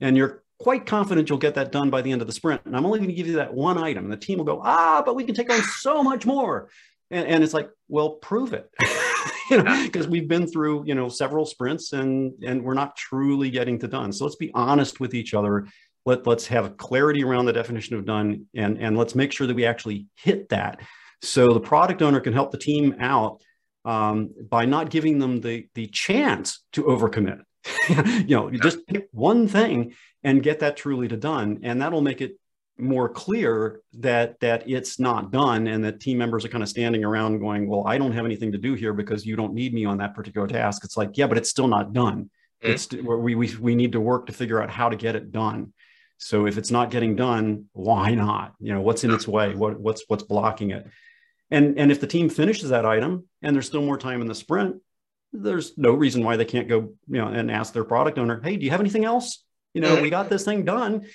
and 0.01 0.17
you're 0.17 0.40
quite 0.61 0.85
confident 0.85 1.29
you'll 1.29 1.39
get 1.39 1.55
that 1.55 1.73
done 1.73 1.89
by 1.91 2.03
the 2.03 2.13
end 2.13 2.21
of 2.21 2.27
the 2.27 2.35
sprint. 2.35 2.61
And 2.67 2.77
I'm 2.77 2.85
only 2.85 2.99
going 2.99 3.09
to 3.09 3.15
give 3.15 3.27
you 3.27 3.37
that 3.37 3.53
one 3.53 3.79
item. 3.79 4.05
And 4.05 4.13
the 4.13 4.17
team 4.17 4.39
will 4.39 4.45
go, 4.45 4.61
ah, 4.63 5.03
but 5.05 5.17
we 5.17 5.25
can 5.25 5.35
take 5.35 5.51
on 5.51 5.63
so 5.63 6.03
much 6.03 6.27
more. 6.27 6.69
And, 7.11 7.27
and 7.27 7.43
it's 7.43 7.55
like, 7.55 7.71
well, 7.89 8.11
prove 8.11 8.53
it. 8.53 8.71
you 9.51 9.63
know, 9.63 9.83
because 9.85 10.07
we've 10.07 10.29
been 10.29 10.47
through, 10.47 10.85
you 10.87 10.95
know, 10.95 11.09
several 11.09 11.47
sprints 11.47 11.93
and 11.93 12.33
and 12.47 12.63
we're 12.63 12.75
not 12.75 12.95
truly 12.95 13.51
getting 13.51 13.79
to 13.81 13.89
done. 13.89 14.13
So 14.13 14.25
let's 14.25 14.37
be 14.37 14.51
honest 14.55 15.01
with 15.01 15.15
each 15.15 15.35
other. 15.35 15.67
Let, 16.07 16.27
let's 16.27 16.47
have 16.47 16.77
clarity 16.77 17.25
around 17.25 17.47
the 17.47 17.53
definition 17.53 17.97
of 17.97 18.05
done 18.05 18.47
and, 18.55 18.79
and 18.79 18.97
let's 18.97 19.15
make 19.15 19.33
sure 19.33 19.47
that 19.47 19.57
we 19.57 19.67
actually 19.67 20.07
hit 20.15 20.49
that. 20.51 20.81
So 21.23 21.49
the 21.49 21.61
product 21.61 22.01
owner 22.01 22.21
can 22.21 22.33
help 22.33 22.53
the 22.53 22.59
team 22.59 22.97
out 23.01 23.43
um, 23.85 24.31
by 24.49 24.65
not 24.65 24.91
giving 24.91 25.19
them 25.19 25.41
the, 25.41 25.69
the 25.75 25.87
chance 25.89 26.65
to 26.73 26.85
overcommit. 26.85 27.41
you 27.89 28.37
know, 28.37 28.51
you 28.51 28.59
just 28.59 28.87
pick 28.87 29.09
one 29.13 29.49
thing 29.49 29.95
and 30.23 30.43
get 30.43 30.61
that 30.61 30.77
truly 30.77 31.09
to 31.09 31.17
done. 31.17 31.61
And 31.63 31.81
that'll 31.81 32.03
make 32.03 32.21
it 32.21 32.39
more 32.79 33.09
clear 33.09 33.81
that 33.93 34.41
that 34.41 34.69
it's 34.69 34.99
not 34.99 35.31
done 35.31 35.67
and 35.67 35.85
that 35.85 36.01
team 36.01 36.17
members 36.17 36.45
are 36.45 36.49
kind 36.49 36.63
of 36.63 36.69
standing 36.69 37.05
around 37.05 37.39
going, 37.39 37.69
well, 37.69 37.85
I 37.87 37.99
don't 37.99 38.13
have 38.13 38.25
anything 38.25 38.53
to 38.53 38.59
do 38.59 38.75
here 38.75 38.93
because 38.93 39.27
you 39.27 39.37
don't 39.37 39.55
need 39.55 39.75
me 39.75 39.85
on 39.85 39.99
that 39.99 40.15
particular 40.15 40.47
task. 40.47 40.85
It's 40.85 40.97
like, 40.97 41.17
yeah, 41.17 41.27
but 41.27 41.39
it's 41.39 41.51
still 41.51 41.69
not 41.69 41.93
done. 41.93 42.31
Mm-hmm. 42.63 42.73
It's 42.73 42.93
we, 42.93 43.35
we, 43.35 43.57
we 43.57 43.75
need 43.75 43.93
to 43.93 44.01
work 44.01 44.27
to 44.27 44.33
figure 44.33 44.63
out 44.63 44.71
how 44.71 44.89
to 44.89 44.97
get 44.97 45.17
it 45.17 45.33
done. 45.33 45.73
So 46.19 46.47
if 46.47 46.59
it's 46.59 46.71
not 46.71 46.91
getting 46.91 47.17
done, 47.17 47.67
why 47.73 48.15
not? 48.15 48.55
You 48.61 48.75
know, 48.75 48.83
what's 48.83 49.05
in 49.05 49.11
its 49.11 49.27
way? 49.27 49.55
What, 49.55 49.81
what's 49.81 50.05
what's 50.09 50.23
blocking 50.23 50.71
it? 50.71 50.87
And 51.51 51.79
and 51.79 51.91
if 51.91 52.01
the 52.01 52.07
team 52.07 52.29
finishes 52.29 52.71
that 52.71 52.85
item 52.85 53.27
and 53.43 53.55
there's 53.55 53.67
still 53.67 53.83
more 53.83 53.99
time 53.99 54.21
in 54.21 54.27
the 54.27 54.35
sprint, 54.35 54.77
there's 55.33 55.77
no 55.79 55.93
reason 55.93 56.25
why 56.25 56.37
they 56.37 56.45
can't 56.45 56.69
go, 56.69 56.95
you 57.09 57.19
know, 57.19 57.29
and 57.29 57.51
ask 57.51 57.73
their 57.73 57.85
product 57.85 58.19
owner, 58.19 58.41
"Hey, 58.43 58.57
do 58.57 58.65
you 58.65 58.71
have 58.71 58.81
anything 58.81 59.05
else? 59.05 59.45
You 59.75 59.81
know, 59.81 59.95
mm-hmm. 59.95 60.03
we 60.03 60.11
got 60.11 60.29
this 60.29 60.45
thing 60.45 60.65
done." 60.65 61.07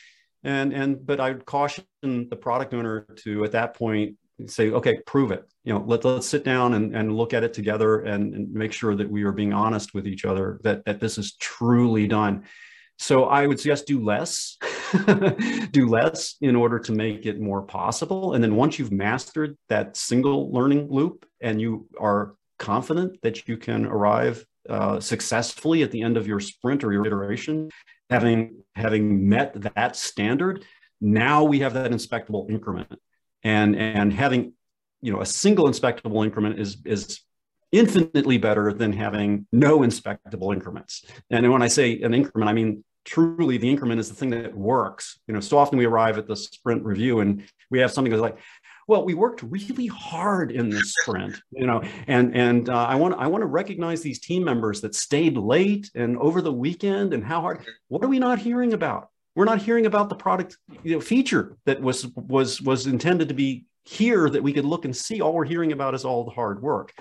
And 0.43 0.73
and 0.73 1.05
but 1.05 1.19
I 1.19 1.31
would 1.31 1.45
caution 1.45 1.85
the 2.01 2.37
product 2.39 2.73
owner 2.73 3.05
to 3.23 3.43
at 3.43 3.51
that 3.53 3.75
point 3.75 4.15
say, 4.47 4.71
"Okay, 4.71 4.99
prove 5.05 5.31
it. 5.31 5.43
You 5.63 5.73
know, 5.73 5.83
let 5.85 6.05
let's 6.05 6.27
sit 6.27 6.43
down 6.43 6.73
and 6.73 6.95
and 6.95 7.15
look 7.15 7.33
at 7.33 7.43
it 7.43 7.53
together 7.53 8.01
and, 8.01 8.33
and 8.33 8.51
make 8.51 8.71
sure 8.71 8.95
that 8.95 9.09
we 9.09 9.23
are 9.23 9.31
being 9.31 9.53
honest 9.53 9.93
with 9.93 10.07
each 10.07 10.25
other 10.25 10.59
that 10.63 10.85
that 10.85 10.99
this 10.99 11.17
is 11.17 11.35
truly 11.35 12.07
done." 12.07 12.43
So 12.97 13.25
I 13.25 13.45
would 13.45 13.59
suggest 13.59 13.87
do 13.87 14.01
less, 14.01 14.57
do 15.71 15.87
less 15.87 16.35
in 16.39 16.55
order 16.55 16.79
to 16.79 16.93
make 16.93 17.25
it 17.25 17.41
more 17.41 17.61
possible. 17.61 18.33
And 18.33 18.43
then 18.43 18.55
once 18.55 18.79
you've 18.79 18.91
mastered 18.91 19.57
that 19.67 19.97
single 19.97 20.51
learning 20.51 20.87
loop 20.89 21.25
and 21.41 21.59
you 21.59 21.87
are 21.99 22.35
confident 22.57 23.21
that 23.21 23.47
you 23.47 23.57
can 23.57 23.85
arrive 23.85 24.45
uh, 24.69 24.99
successfully 24.99 25.83
at 25.83 25.91
the 25.91 26.01
end 26.01 26.17
of 26.17 26.27
your 26.27 26.39
sprint 26.39 26.83
or 26.83 26.91
your 26.91 27.05
iteration, 27.05 27.69
having 28.09 28.63
having 28.75 29.27
met 29.27 29.53
that 29.75 29.95
standard, 29.95 30.65
now 31.01 31.43
we 31.43 31.59
have 31.59 31.73
that 31.73 31.91
inspectable 31.91 32.49
increment, 32.49 32.99
and 33.43 33.75
and 33.75 34.13
having 34.13 34.53
you 35.01 35.11
know 35.11 35.21
a 35.21 35.25
single 35.25 35.67
inspectable 35.67 36.23
increment 36.23 36.59
is 36.59 36.77
is 36.85 37.21
infinitely 37.71 38.37
better 38.37 38.71
than 38.71 38.93
having 38.93 39.45
no 39.51 39.79
inspectable 39.79 40.53
increments. 40.53 41.05
And 41.29 41.51
when 41.51 41.61
I 41.61 41.67
say 41.67 42.01
an 42.01 42.13
increment, 42.13 42.49
I 42.49 42.53
mean 42.53 42.83
truly 43.05 43.57
the 43.57 43.69
increment 43.69 43.99
is 43.99 44.09
the 44.09 44.15
thing 44.15 44.31
that 44.31 44.55
works. 44.55 45.19
You 45.27 45.33
know, 45.33 45.39
so 45.39 45.57
often 45.57 45.77
we 45.77 45.85
arrive 45.85 46.17
at 46.17 46.27
the 46.27 46.35
sprint 46.35 46.83
review 46.83 47.19
and 47.19 47.43
we 47.69 47.79
have 47.79 47.91
something 47.91 48.11
that's 48.11 48.21
like, 48.21 48.39
well, 48.87 49.03
we 49.03 49.15
worked 49.15 49.41
really 49.41 49.87
hard 49.87 50.51
in 50.51 50.69
this 50.69 50.93
sprint, 51.01 51.41
you 51.51 51.65
know, 51.65 51.81
and 52.07 52.35
and 52.35 52.69
uh, 52.69 52.85
I 52.85 52.95
want 52.95 53.15
I 53.15 53.27
want 53.27 53.41
to 53.41 53.47
recognize 53.47 54.01
these 54.01 54.19
team 54.19 54.43
members 54.43 54.81
that 54.81 54.93
stayed 54.93 55.37
late 55.37 55.89
and 55.95 56.17
over 56.17 56.41
the 56.41 56.53
weekend 56.53 57.13
and 57.13 57.23
how 57.23 57.41
hard. 57.41 57.65
What 57.87 58.03
are 58.03 58.07
we 58.07 58.19
not 58.19 58.37
hearing 58.37 58.73
about? 58.73 59.09
We're 59.35 59.45
not 59.45 59.61
hearing 59.61 59.85
about 59.85 60.09
the 60.09 60.15
product 60.15 60.57
you 60.83 60.95
know, 60.95 61.01
feature 61.01 61.57
that 61.65 61.81
was 61.81 62.05
was 62.15 62.61
was 62.61 62.85
intended 62.85 63.29
to 63.29 63.33
be 63.33 63.65
here 63.85 64.29
that 64.29 64.43
we 64.43 64.53
could 64.53 64.65
look 64.65 64.85
and 64.85 64.95
see. 64.95 65.19
All 65.19 65.33
we're 65.33 65.45
hearing 65.45 65.71
about 65.71 65.95
is 65.95 66.05
all 66.05 66.23
the 66.23 66.31
hard 66.31 66.61
work. 66.61 66.93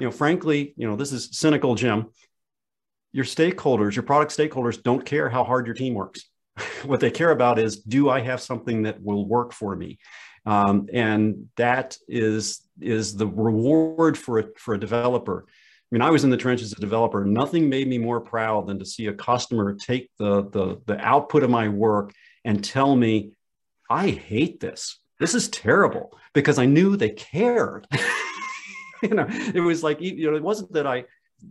You 0.00 0.06
know, 0.06 0.10
frankly, 0.10 0.74
you 0.76 0.88
know, 0.88 0.96
this 0.96 1.12
is 1.12 1.28
cynical, 1.32 1.74
Jim. 1.76 2.06
Your 3.12 3.24
stakeholders, 3.24 3.94
your 3.94 4.02
product 4.02 4.36
stakeholders, 4.36 4.82
don't 4.82 5.04
care 5.04 5.28
how 5.28 5.44
hard 5.44 5.66
your 5.66 5.74
team 5.74 5.94
works. 5.94 6.28
what 6.84 7.00
they 7.00 7.10
care 7.10 7.30
about 7.30 7.58
is, 7.58 7.78
do 7.78 8.08
I 8.08 8.20
have 8.20 8.40
something 8.40 8.82
that 8.82 9.02
will 9.02 9.26
work 9.26 9.52
for 9.52 9.74
me? 9.74 9.98
Um, 10.46 10.88
and 10.92 11.48
that 11.56 11.96
is 12.06 12.60
is 12.80 13.16
the 13.16 13.26
reward 13.26 14.18
for 14.18 14.40
a, 14.40 14.44
for 14.58 14.74
a 14.74 14.80
developer. 14.80 15.46
I 15.48 15.94
mean, 15.94 16.02
I 16.02 16.10
was 16.10 16.24
in 16.24 16.30
the 16.30 16.36
trenches 16.36 16.72
as 16.72 16.78
a 16.78 16.80
developer. 16.80 17.24
Nothing 17.24 17.68
made 17.68 17.86
me 17.88 17.98
more 17.98 18.20
proud 18.20 18.66
than 18.66 18.78
to 18.80 18.84
see 18.84 19.06
a 19.06 19.12
customer 19.12 19.74
take 19.74 20.10
the, 20.18 20.48
the, 20.50 20.80
the 20.86 20.98
output 20.98 21.44
of 21.44 21.50
my 21.50 21.68
work 21.68 22.12
and 22.44 22.64
tell 22.64 22.96
me, 22.96 23.32
I 23.88 24.08
hate 24.10 24.60
this. 24.60 24.98
This 25.20 25.34
is 25.34 25.48
terrible 25.48 26.18
because 26.32 26.58
I 26.58 26.66
knew 26.66 26.96
they 26.96 27.10
cared. 27.10 27.86
you 29.02 29.10
know, 29.10 29.26
it 29.28 29.60
was 29.60 29.82
like, 29.84 30.00
you 30.00 30.30
know, 30.30 30.36
it 30.36 30.42
wasn't 30.42 30.72
that 30.72 30.86
I, 30.86 31.04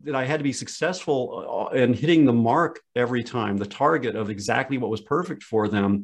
that 0.03 0.15
I 0.15 0.25
had 0.25 0.39
to 0.39 0.43
be 0.43 0.53
successful 0.53 1.69
uh, 1.71 1.75
in 1.75 1.93
hitting 1.93 2.25
the 2.25 2.33
mark 2.33 2.79
every 2.95 3.23
time, 3.23 3.57
the 3.57 3.65
target 3.65 4.15
of 4.15 4.29
exactly 4.29 4.77
what 4.77 4.89
was 4.89 5.01
perfect 5.01 5.43
for 5.43 5.67
them 5.67 6.03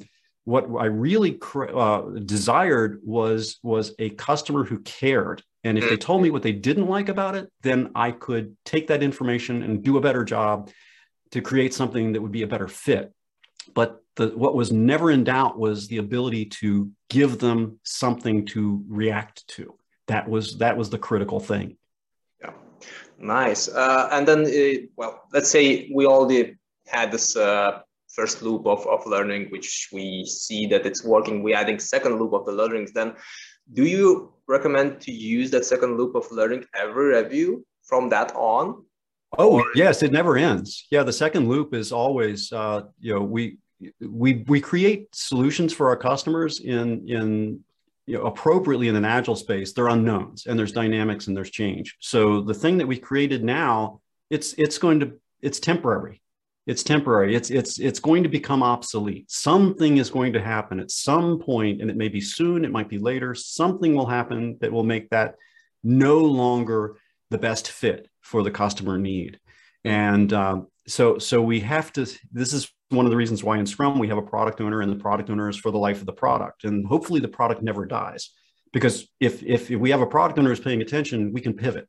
what 0.49 0.65
I 0.79 0.85
really 0.85 1.39
uh, 1.55 2.01
desired 2.25 3.01
was 3.03 3.59
was 3.61 3.93
a 3.99 4.09
customer 4.09 4.63
who 4.63 4.79
cared. 4.79 5.43
And 5.63 5.77
if 5.77 5.89
they 5.89 5.97
mm. 5.97 6.01
told 6.01 6.23
me 6.23 6.31
what 6.31 6.41
they 6.41 6.53
didn't 6.53 6.87
like 6.87 7.07
about 7.07 7.35
it, 7.35 7.51
then 7.61 7.91
I 7.93 8.11
could 8.11 8.57
take 8.65 8.87
that 8.87 9.03
information 9.03 9.61
and 9.61 9.83
do 9.83 9.97
a 9.97 10.01
better 10.01 10.23
job 10.23 10.71
to 11.31 11.41
create 11.41 11.73
something 11.75 12.13
that 12.13 12.21
would 12.21 12.31
be 12.31 12.41
a 12.41 12.47
better 12.47 12.67
fit. 12.67 13.13
But 13.75 14.01
the, 14.15 14.29
what 14.29 14.55
was 14.55 14.71
never 14.71 15.11
in 15.11 15.23
doubt 15.23 15.59
was 15.59 15.87
the 15.87 15.97
ability 15.97 16.45
to 16.45 16.89
give 17.09 17.37
them 17.37 17.79
something 17.83 18.47
to 18.47 18.83
react 18.87 19.47
to. 19.49 19.75
That 20.07 20.27
was 20.27 20.57
that 20.57 20.77
was 20.77 20.89
the 20.89 20.97
critical 20.97 21.39
thing. 21.39 21.77
Nice. 23.19 23.67
Uh, 23.67 24.09
and 24.11 24.27
then, 24.27 24.45
uh, 24.45 24.87
well, 24.95 25.23
let's 25.33 25.49
say 25.49 25.91
we 25.93 26.05
already 26.05 26.55
had 26.87 27.11
this 27.11 27.35
uh, 27.35 27.81
first 28.15 28.41
loop 28.41 28.65
of, 28.65 28.85
of 28.87 29.05
learning, 29.05 29.49
which 29.49 29.89
we 29.91 30.25
see 30.25 30.67
that 30.67 30.85
it's 30.85 31.03
working, 31.03 31.43
We're 31.43 31.57
adding 31.57 31.79
second 31.79 32.19
loop 32.19 32.33
of 32.33 32.45
the 32.45 32.51
learnings, 32.51 32.91
then 32.93 33.13
do 33.73 33.83
you 33.83 34.33
recommend 34.47 34.99
to 35.01 35.11
use 35.11 35.51
that 35.51 35.65
second 35.65 35.97
loop 35.97 36.15
of 36.15 36.29
learning 36.31 36.65
every 36.75 37.15
review 37.15 37.65
from 37.83 38.09
that 38.09 38.33
on? 38.35 38.83
Oh, 39.37 39.63
yes, 39.75 40.01
it 40.01 40.11
never 40.11 40.37
ends. 40.37 40.87
Yeah, 40.89 41.03
the 41.03 41.13
second 41.13 41.47
loop 41.47 41.75
is 41.75 41.91
always, 41.91 42.51
uh, 42.51 42.83
you 42.99 43.13
know, 43.13 43.21
we, 43.21 43.59
we, 44.01 44.43
we 44.47 44.59
create 44.59 45.07
solutions 45.13 45.71
for 45.71 45.89
our 45.89 45.95
customers 45.95 46.61
in, 46.61 47.07
in 47.07 47.63
you 48.09 48.17
know, 48.17 48.23
appropriately 48.23 48.87
in 48.87 48.95
an 48.95 49.05
agile 49.05 49.35
space, 49.35 49.71
they're 49.71 49.87
unknowns 49.87 50.47
and 50.47 50.57
there's 50.57 50.71
dynamics 50.71 51.27
and 51.27 51.37
there's 51.37 51.51
change. 51.51 51.95
So 51.99 52.41
the 52.41 52.55
thing 52.55 52.79
that 52.79 52.87
we 52.87 52.97
created 52.97 53.43
now, 53.43 54.01
it's 54.31 54.53
it's 54.53 54.79
going 54.79 54.99
to 55.01 55.13
it's 55.43 55.59
temporary. 55.59 56.19
It's 56.65 56.81
temporary. 56.81 57.35
It's 57.35 57.51
it's 57.51 57.77
it's 57.77 57.99
going 57.99 58.23
to 58.23 58.29
become 58.29 58.63
obsolete. 58.63 59.29
Something 59.29 59.97
is 59.97 60.09
going 60.09 60.33
to 60.33 60.41
happen 60.41 60.79
at 60.79 60.89
some 60.89 61.37
point 61.37 61.81
and 61.81 61.91
it 61.91 61.97
may 61.97 62.07
be 62.07 62.19
soon 62.19 62.65
it 62.65 62.71
might 62.71 62.89
be 62.89 62.97
later. 62.97 63.35
Something 63.35 63.93
will 63.93 64.07
happen 64.07 64.57
that 64.61 64.71
will 64.71 64.83
make 64.83 65.11
that 65.11 65.35
no 65.83 66.17
longer 66.17 66.95
the 67.29 67.37
best 67.37 67.69
fit 67.69 68.07
for 68.21 68.41
the 68.41 68.49
customer 68.49 68.97
need. 68.97 69.39
And 69.85 70.33
um, 70.33 70.67
so 70.87 71.19
so 71.19 71.43
we 71.43 71.59
have 71.59 71.93
to 71.93 72.07
this 72.31 72.53
is 72.53 72.71
one 72.89 73.05
of 73.05 73.11
the 73.11 73.17
reasons 73.17 73.43
why 73.43 73.57
in 73.57 73.65
scrum 73.65 73.99
we 73.99 74.07
have 74.07 74.17
a 74.17 74.21
product 74.21 74.61
owner 74.61 74.81
and 74.81 74.91
the 74.91 74.95
product 74.95 75.29
owner 75.29 75.49
is 75.49 75.57
for 75.57 75.71
the 75.71 75.77
life 75.77 75.99
of 75.99 76.05
the 76.05 76.13
product 76.13 76.63
and 76.63 76.85
hopefully 76.87 77.19
the 77.19 77.27
product 77.27 77.61
never 77.61 77.85
dies 77.85 78.31
because 78.73 79.07
if 79.19 79.43
if, 79.43 79.69
if 79.69 79.79
we 79.79 79.91
have 79.91 80.01
a 80.01 80.07
product 80.07 80.39
owner 80.39 80.49
who's 80.49 80.59
paying 80.59 80.81
attention 80.81 81.31
we 81.33 81.41
can 81.41 81.53
pivot 81.53 81.87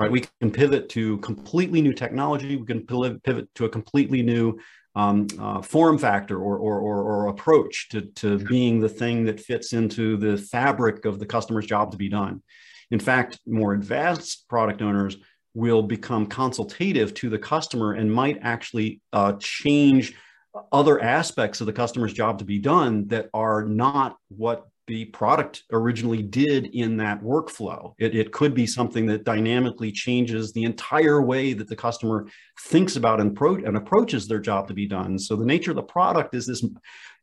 right? 0.00 0.10
We 0.10 0.24
can 0.40 0.50
pivot 0.50 0.88
to 0.90 1.18
completely 1.18 1.82
new 1.82 1.92
technology. 1.92 2.56
We 2.56 2.64
can 2.64 2.86
pivot 2.86 3.54
to 3.54 3.64
a 3.66 3.68
completely 3.68 4.22
new 4.22 4.58
um, 4.94 5.26
uh, 5.38 5.60
form 5.60 5.98
factor 5.98 6.38
or, 6.38 6.56
or, 6.56 6.80
or, 6.80 7.02
or, 7.02 7.26
approach 7.28 7.90
to, 7.90 8.00
to 8.16 8.38
being 8.38 8.80
the 8.80 8.88
thing 8.88 9.24
that 9.26 9.38
fits 9.38 9.72
into 9.72 10.16
the 10.16 10.36
fabric 10.36 11.04
of 11.04 11.20
the 11.20 11.26
customer's 11.26 11.66
job 11.66 11.92
to 11.92 11.96
be 11.96 12.08
done. 12.08 12.42
In 12.90 12.98
fact, 12.98 13.38
more 13.46 13.72
advanced 13.72 14.48
product 14.48 14.82
owners 14.82 15.16
will 15.54 15.82
become 15.82 16.26
consultative 16.26 17.14
to 17.14 17.28
the 17.28 17.38
customer 17.38 17.92
and 17.92 18.12
might 18.12 18.38
actually 18.42 19.00
uh, 19.12 19.34
change 19.38 20.16
other 20.72 21.00
aspects 21.00 21.60
of 21.60 21.66
the 21.66 21.72
customer's 21.72 22.12
job 22.12 22.38
to 22.38 22.44
be 22.44 22.58
done 22.58 23.06
that 23.08 23.28
are 23.32 23.64
not 23.64 24.16
what 24.28 24.66
the 24.86 25.04
product 25.06 25.62
originally 25.70 26.20
did 26.20 26.66
in 26.74 26.96
that 26.96 27.22
workflow. 27.22 27.94
It, 27.98 28.16
it 28.16 28.32
could 28.32 28.54
be 28.54 28.66
something 28.66 29.06
that 29.06 29.24
dynamically 29.24 29.92
changes 29.92 30.52
the 30.52 30.64
entire 30.64 31.22
way 31.22 31.52
that 31.52 31.68
the 31.68 31.76
customer 31.76 32.26
thinks 32.58 32.96
about 32.96 33.20
and, 33.20 33.36
pro- 33.36 33.64
and 33.64 33.76
approaches 33.76 34.26
their 34.26 34.40
job 34.40 34.66
to 34.66 34.74
be 34.74 34.86
done. 34.86 35.16
So 35.16 35.36
the 35.36 35.46
nature 35.46 35.70
of 35.70 35.76
the 35.76 35.82
product 35.84 36.34
is 36.34 36.44
this, 36.44 36.64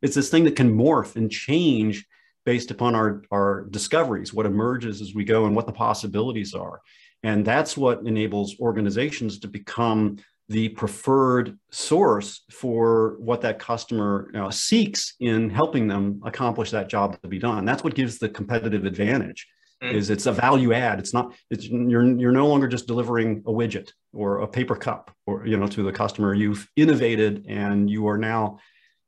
it's 0.00 0.14
this 0.14 0.30
thing 0.30 0.44
that 0.44 0.56
can 0.56 0.74
morph 0.74 1.16
and 1.16 1.30
change 1.30 2.06
based 2.46 2.70
upon 2.70 2.94
our, 2.94 3.22
our 3.30 3.66
discoveries, 3.68 4.32
what 4.32 4.46
emerges 4.46 5.02
as 5.02 5.14
we 5.14 5.24
go 5.24 5.44
and 5.44 5.54
what 5.54 5.66
the 5.66 5.72
possibilities 5.72 6.54
are. 6.54 6.80
And 7.22 7.44
that's 7.44 7.76
what 7.76 8.06
enables 8.06 8.58
organizations 8.60 9.40
to 9.40 9.48
become 9.48 10.16
the 10.48 10.70
preferred 10.70 11.58
source 11.70 12.42
for 12.50 13.16
what 13.18 13.42
that 13.42 13.58
customer 13.58 14.30
you 14.32 14.40
know, 14.40 14.50
seeks 14.50 15.14
in 15.20 15.50
helping 15.50 15.86
them 15.86 16.22
accomplish 16.24 16.70
that 16.70 16.88
job 16.88 17.20
to 17.20 17.28
be 17.28 17.38
done. 17.38 17.64
That's 17.64 17.84
what 17.84 17.94
gives 17.94 18.18
the 18.18 18.28
competitive 18.28 18.84
advantage. 18.86 19.46
Mm. 19.82 19.94
Is 19.94 20.10
it's 20.10 20.26
a 20.26 20.32
value 20.32 20.72
add. 20.72 20.98
It's 20.98 21.14
not. 21.14 21.34
It's 21.50 21.68
you're 21.68 22.04
you're 22.18 22.32
no 22.32 22.48
longer 22.48 22.66
just 22.66 22.88
delivering 22.88 23.44
a 23.46 23.52
widget 23.52 23.92
or 24.12 24.40
a 24.40 24.48
paper 24.48 24.74
cup 24.74 25.14
or 25.24 25.46
you 25.46 25.56
know 25.56 25.68
to 25.68 25.84
the 25.84 25.92
customer. 25.92 26.34
You've 26.34 26.68
innovated 26.74 27.46
and 27.48 27.88
you 27.88 28.08
are 28.08 28.18
now 28.18 28.58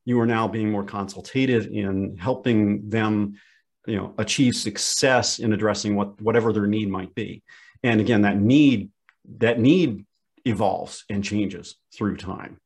you 0.04 0.20
are 0.20 0.26
now 0.26 0.46
being 0.46 0.70
more 0.70 0.84
consultative 0.84 1.66
in 1.66 2.16
helping 2.18 2.88
them 2.88 3.34
you 3.84 3.96
know 3.96 4.14
achieve 4.18 4.54
success 4.54 5.40
in 5.40 5.52
addressing 5.52 5.96
what 5.96 6.20
whatever 6.20 6.52
their 6.52 6.68
need 6.68 6.88
might 6.88 7.16
be. 7.16 7.42
And 7.82 8.00
again, 8.00 8.22
that 8.22 8.36
need 8.36 8.90
that 9.38 9.58
need 9.58 10.04
evolves 10.44 11.04
and 11.10 11.24
changes 11.24 11.76
through 11.94 12.16
time. 12.16 12.58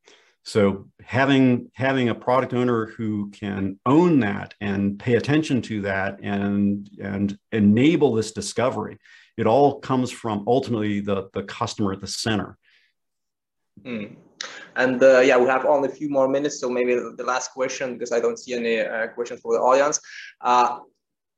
So 0.45 0.91
having 1.03 1.71
having 1.73 2.11
a 2.11 2.15
product 2.15 2.53
owner 2.53 2.87
who 2.87 3.31
can 3.31 3.81
own 3.87 4.21
that 4.21 4.55
and 4.61 4.99
pay 4.99 5.15
attention 5.15 5.63
to 5.63 5.83
that 5.83 6.21
and 6.23 6.89
and 7.03 7.39
enable 7.51 8.13
this 8.13 8.33
discovery, 8.33 8.99
it 9.39 9.47
all 9.47 9.81
comes 9.81 10.11
from 10.11 10.45
ultimately 10.47 11.01
the 11.01 11.31
the 11.33 11.45
customer 11.45 11.93
at 11.95 12.01
the 12.01 12.07
center. 12.07 12.59
Mm. 13.83 14.17
And 14.77 15.03
uh, 15.03 15.21
yeah, 15.21 15.39
we 15.39 15.47
have 15.47 15.65
only 15.65 15.89
a 15.89 15.93
few 15.93 16.11
more 16.11 16.29
minutes, 16.29 16.61
so 16.61 16.69
maybe 16.69 16.95
the 16.95 17.25
last 17.25 17.53
question 17.53 17.95
because 17.95 18.13
I 18.13 18.21
don't 18.21 18.39
see 18.39 18.53
any 18.55 18.81
uh, 18.81 19.09
questions 19.09 19.41
for 19.41 19.55
the 19.55 19.61
audience. 19.61 19.99
Uh, 20.43 20.81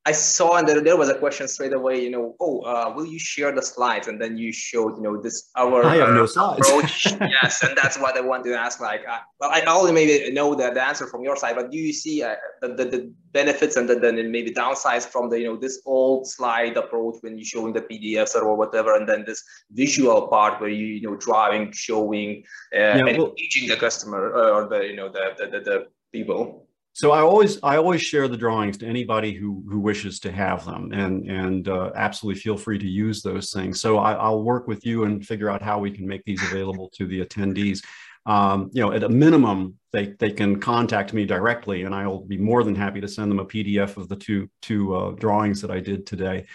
I 0.07 0.13
saw 0.13 0.55
and 0.55 0.65
there, 0.65 0.79
there 0.79 0.95
was 0.95 1.09
a 1.09 1.15
question 1.15 1.49
straight 1.49 1.73
away, 1.73 2.01
you 2.01 2.09
know, 2.09 2.33
oh, 2.39 2.61
uh, 2.61 2.93
will 2.95 3.05
you 3.05 3.19
share 3.19 3.51
the 3.51 3.61
slides? 3.61 4.07
And 4.07 4.21
then 4.21 4.37
you 4.37 4.53
showed, 4.53 4.95
you 4.95 5.03
know, 5.03 5.21
this 5.21 5.49
our 5.57 5.83
I 5.83 5.97
have 5.97 6.09
uh, 6.09 6.13
no 6.13 6.25
slides. 6.25 6.65
approach. 6.65 7.05
yes, 7.35 7.61
and 7.61 7.77
that's 7.77 7.99
what 7.99 8.15
I 8.15 8.21
wanted 8.21 8.51
to 8.51 8.57
ask. 8.57 8.79
Like, 8.79 9.01
uh, 9.05 9.19
well, 9.41 9.49
I 9.51 9.59
only 9.67 9.91
maybe 9.91 10.31
know 10.31 10.55
the, 10.55 10.71
the 10.71 10.81
answer 10.81 11.07
from 11.07 11.23
your 11.25 11.35
side, 11.35 11.57
but 11.57 11.71
do 11.71 11.77
you 11.77 11.91
see 11.91 12.23
uh, 12.23 12.35
the, 12.61 12.69
the, 12.69 12.85
the, 12.85 13.13
benefits 13.33 13.75
and 13.75 13.87
then 13.87 14.31
maybe 14.31 14.49
downsides 14.51 15.05
from 15.05 15.29
the, 15.29 15.39
you 15.39 15.45
know, 15.45 15.57
this 15.57 15.81
old 15.85 16.25
slide 16.25 16.75
approach 16.75 17.17
when 17.21 17.37
you're 17.37 17.45
showing 17.45 17.71
the 17.71 17.81
PDFs 17.81 18.33
or 18.35 18.55
whatever, 18.55 18.95
and 18.95 19.07
then 19.07 19.25
this 19.27 19.43
visual 19.71 20.27
part 20.29 20.59
where 20.59 20.69
you, 20.69 20.87
you 20.87 21.01
know, 21.01 21.17
drawing, 21.17 21.71
showing, 21.73 22.43
uh, 22.73 22.79
yeah, 22.79 23.05
and 23.05 23.17
well, 23.17 23.27
engaging 23.27 23.67
the 23.67 23.75
customer 23.75 24.33
uh, 24.33 24.51
or 24.51 24.69
the, 24.69 24.79
you 24.87 24.95
know, 24.95 25.09
the, 25.09 25.35
the, 25.37 25.45
the, 25.45 25.59
the 25.59 25.87
people 26.13 26.66
so 26.97 27.11
I 27.11 27.19
always 27.19 27.59
I 27.61 27.77
always 27.77 28.01
share 28.01 28.27
the 28.27 28.35
drawings 28.35 28.75
to 28.79 28.87
anybody 28.87 29.31
who 29.31 29.63
who 29.69 29.79
wishes 29.79 30.19
to 30.21 30.31
have 30.31 30.65
them, 30.65 30.91
and 30.91 31.29
and 31.29 31.67
uh, 31.67 31.91
absolutely 31.93 32.41
feel 32.41 32.57
free 32.57 32.79
to 32.79 32.87
use 32.87 33.21
those 33.21 33.51
things. 33.53 33.79
So 33.79 33.99
I, 33.99 34.27
will 34.29 34.41
work 34.41 34.67
with 34.67 34.83
you 34.83 35.03
and 35.03 35.23
figure 35.23 35.47
out 35.47 35.61
how 35.61 35.77
we 35.77 35.91
can 35.91 36.07
make 36.07 36.23
these 36.25 36.41
available 36.41 36.89
to 36.95 37.05
the 37.05 37.23
attendees. 37.23 37.85
Um, 38.25 38.71
you 38.73 38.81
know, 38.81 38.93
at 38.93 39.03
a 39.03 39.09
minimum, 39.09 39.75
they 39.93 40.15
they 40.17 40.31
can 40.31 40.59
contact 40.59 41.13
me 41.13 41.27
directly, 41.27 41.83
and 41.83 41.93
I'll 41.93 42.25
be 42.25 42.39
more 42.39 42.63
than 42.63 42.73
happy 42.73 42.99
to 43.01 43.07
send 43.07 43.29
them 43.29 43.41
a 43.41 43.45
PDF 43.45 43.95
of 43.97 44.09
the 44.09 44.15
two 44.15 44.49
two 44.63 44.95
uh, 44.95 45.11
drawings 45.11 45.61
that 45.61 45.69
I 45.69 45.79
did 45.79 46.07
today. 46.07 46.47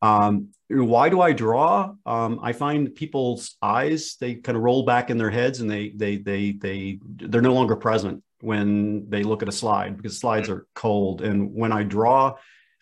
Um, 0.00 0.50
why 0.70 1.08
do 1.08 1.20
I 1.20 1.32
draw? 1.32 1.92
Um, 2.06 2.38
I 2.40 2.52
find 2.52 2.94
people's 2.94 3.56
eyes 3.60 4.14
they 4.20 4.36
kind 4.36 4.56
of 4.56 4.62
roll 4.62 4.84
back 4.84 5.10
in 5.10 5.18
their 5.18 5.30
heads, 5.30 5.58
and 5.58 5.68
they 5.68 5.88
they 5.88 6.18
they 6.18 6.52
they 6.52 7.00
they're 7.02 7.42
no 7.42 7.54
longer 7.54 7.74
present 7.74 8.22
when 8.40 9.08
they 9.08 9.22
look 9.22 9.42
at 9.42 9.48
a 9.48 9.52
slide 9.52 9.96
because 9.96 10.18
slides 10.18 10.48
are 10.48 10.66
cold. 10.74 11.22
And 11.22 11.52
when 11.54 11.72
I 11.72 11.82
draw, 11.82 12.36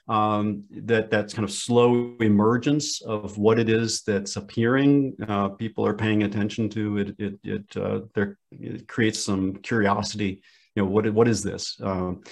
um, 0.09 0.65
that 0.71 1.11
that's 1.11 1.35
kind 1.35 1.45
of 1.45 1.53
slow 1.53 2.15
emergence 2.21 3.03
of 3.03 3.39
what 3.39 3.59
it 3.59 3.69
is 3.69 4.03
that's 4.03 4.37
appearing. 4.37 5.17
Uh, 5.29 5.49
people 5.49 5.85
are 5.85 5.95
paying 5.95 6.23
attention 6.23 6.69
to 6.71 6.99
it. 6.99 7.15
It 7.19 7.39
it, 7.43 7.77
uh, 7.77 8.01
there, 8.15 8.39
it 8.53 8.87
creates 8.87 9.25
some 9.25 9.57
curiosity. 9.57 10.43
You 10.75 10.83
know 10.83 10.89
what 10.89 11.13
what 11.13 11.27
is 11.27 11.43
this? 11.43 11.77
Um, 11.83 12.23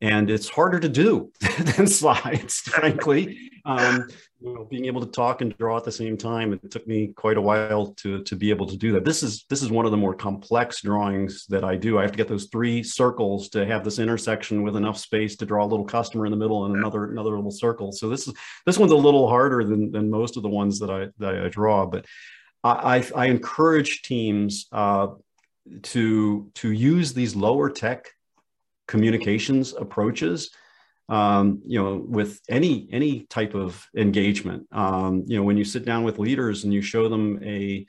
and 0.00 0.30
it's 0.30 0.48
harder 0.48 0.78
to 0.78 0.88
do 0.88 1.32
than 1.58 1.86
slides, 1.86 2.60
frankly. 2.60 3.50
Um, 3.64 4.06
you 4.40 4.54
know, 4.54 4.64
being 4.64 4.84
able 4.84 5.00
to 5.00 5.10
talk 5.10 5.40
and 5.40 5.56
draw 5.58 5.76
at 5.76 5.84
the 5.84 5.92
same 5.92 6.16
time, 6.16 6.52
it 6.52 6.70
took 6.70 6.86
me 6.86 7.08
quite 7.08 7.36
a 7.36 7.40
while 7.40 7.92
to 7.96 8.22
to 8.22 8.36
be 8.36 8.50
able 8.50 8.66
to 8.66 8.76
do 8.76 8.92
that. 8.92 9.04
This 9.04 9.22
is 9.22 9.44
this 9.50 9.62
is 9.62 9.70
one 9.70 9.84
of 9.84 9.90
the 9.90 9.96
more 9.96 10.14
complex 10.14 10.80
drawings 10.82 11.44
that 11.48 11.64
I 11.64 11.76
do. 11.76 11.98
I 11.98 12.02
have 12.02 12.12
to 12.12 12.16
get 12.16 12.28
those 12.28 12.46
three 12.46 12.82
circles 12.82 13.48
to 13.50 13.66
have 13.66 13.84
this 13.84 13.98
intersection 13.98 14.62
with 14.62 14.76
enough 14.76 14.96
space 14.96 15.36
to 15.36 15.46
draw 15.46 15.64
a 15.64 15.66
little 15.66 15.84
customer 15.84 16.24
in 16.24 16.30
the 16.30 16.38
middle 16.38 16.66
and 16.66 16.76
another 16.76 17.10
another 17.10 17.34
little 17.34 17.50
circle. 17.50 17.90
So 17.90 18.08
this 18.08 18.28
is 18.28 18.34
this 18.64 18.78
one's 18.78 18.92
a 18.92 18.96
little 18.96 19.28
harder 19.28 19.64
than 19.64 19.90
than 19.90 20.08
most 20.08 20.36
of 20.36 20.44
the 20.44 20.48
ones 20.48 20.78
that 20.78 20.90
I 20.90 21.08
that 21.18 21.44
I 21.44 21.48
draw, 21.48 21.86
but. 21.86 22.06
I, 22.64 22.96
I, 22.96 23.10
I 23.14 23.26
encourage 23.26 24.02
teams 24.02 24.66
uh, 24.72 25.08
to 25.82 26.50
to 26.54 26.72
use 26.72 27.12
these 27.12 27.36
lower 27.36 27.70
tech 27.70 28.08
communications 28.88 29.74
approaches 29.74 30.50
um, 31.08 31.62
you 31.64 31.82
know 31.82 31.96
with 31.96 32.40
any 32.48 32.88
any 32.92 33.20
type 33.24 33.54
of 33.54 33.86
engagement. 33.96 34.66
Um, 34.72 35.24
you 35.26 35.36
know 35.36 35.42
when 35.42 35.56
you 35.56 35.64
sit 35.64 35.84
down 35.84 36.04
with 36.04 36.18
leaders 36.18 36.64
and 36.64 36.72
you 36.72 36.82
show 36.82 37.08
them 37.08 37.40
a, 37.42 37.86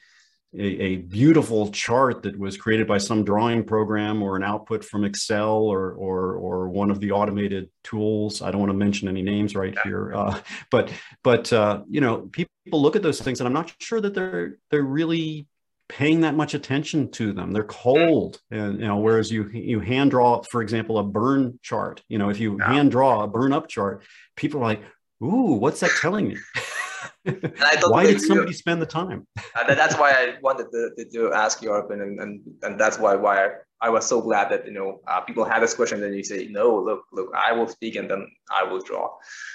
a, 0.58 0.64
a 0.64 0.96
beautiful 0.98 1.70
chart 1.72 2.24
that 2.24 2.40
was 2.40 2.56
created 2.56 2.88
by 2.88 2.98
some 2.98 3.26
drawing 3.26 3.64
program 3.66 4.24
or 4.24 4.36
an 4.38 4.44
output 4.44 4.86
from 4.86 5.04
excel 5.04 5.58
or 5.58 5.92
or 5.94 6.36
or 6.36 6.70
one 6.70 6.90
of 6.90 7.00
the 7.00 7.12
automated 7.12 7.70
tools 7.84 8.42
i 8.42 8.50
don't 8.50 8.60
want 8.60 8.72
to 8.72 8.78
mention 8.78 9.08
any 9.08 9.22
names 9.22 9.56
right 9.56 9.78
here 9.84 10.12
uh, 10.16 10.40
but 10.72 10.92
but 11.24 11.54
uh, 11.54 11.84
you 11.88 12.02
know 12.02 12.22
people 12.32 12.50
look 12.72 12.96
at 12.96 13.04
those 13.04 13.22
things 13.22 13.40
and 13.40 13.48
i'm 13.48 13.54
not 13.54 13.72
sure 13.80 14.02
that 14.02 14.16
they're 14.16 14.58
they're 14.72 14.82
really 14.82 15.46
paying 15.90 16.22
that 16.22 16.36
much 16.36 16.54
attention 16.54 17.12
to 17.12 17.34
them. 17.34 17.52
They're 17.52 17.64
hmm. 17.64 17.70
cold, 17.70 18.40
and 18.52 18.80
you 18.80 18.88
know. 18.88 18.98
Whereas 18.98 19.32
you 19.32 19.50
you 19.50 19.80
hand 19.82 20.12
draw, 20.12 20.42
for 20.44 20.62
example, 20.62 20.98
a 20.98 21.04
burn 21.04 21.60
chart. 21.62 22.02
You 22.08 22.18
know, 22.18 22.30
if 22.30 22.40
you 22.40 22.58
yeah. 22.58 22.74
hand 22.74 22.92
draw 22.92 23.24
a 23.24 23.28
burn 23.28 23.52
up 23.52 23.68
chart, 23.68 24.04
people 24.36 24.62
are 24.62 24.66
like, 24.66 24.82
"Ooh, 25.22 25.58
what's 25.60 25.82
that 25.82 25.92
telling 26.00 26.30
me?" 26.30 26.38
why 27.88 28.04
did 28.04 28.22
somebody 28.22 28.54
spend 28.54 28.82
the 28.82 28.86
time? 28.86 29.28
that's 29.68 29.96
why 29.96 30.12
I 30.12 30.36
wanted 30.42 30.68
to, 30.72 31.06
to, 31.14 31.34
ask 31.34 31.62
your 31.62 31.80
opinion, 31.80 32.18
and, 32.20 32.42
and 32.64 32.80
that's 32.80 32.98
why 32.98 33.16
why 33.16 33.46
I, 33.46 33.50
I 33.82 33.90
was 33.90 34.06
so 34.06 34.22
glad 34.22 34.50
that 34.50 34.66
you 34.66 34.74
know 34.74 35.02
uh, 35.08 35.22
people 35.22 35.46
had 35.46 35.62
this 35.62 35.74
question. 35.74 36.02
Then 36.02 36.14
you 36.14 36.24
say, 36.24 36.48
no, 36.50 36.78
look, 36.80 37.04
look, 37.12 37.32
I 37.36 37.54
will 37.54 37.68
speak, 37.68 37.96
and 37.96 38.10
then 38.10 38.28
I 38.52 38.64
will 38.64 38.82
draw. 38.82 39.10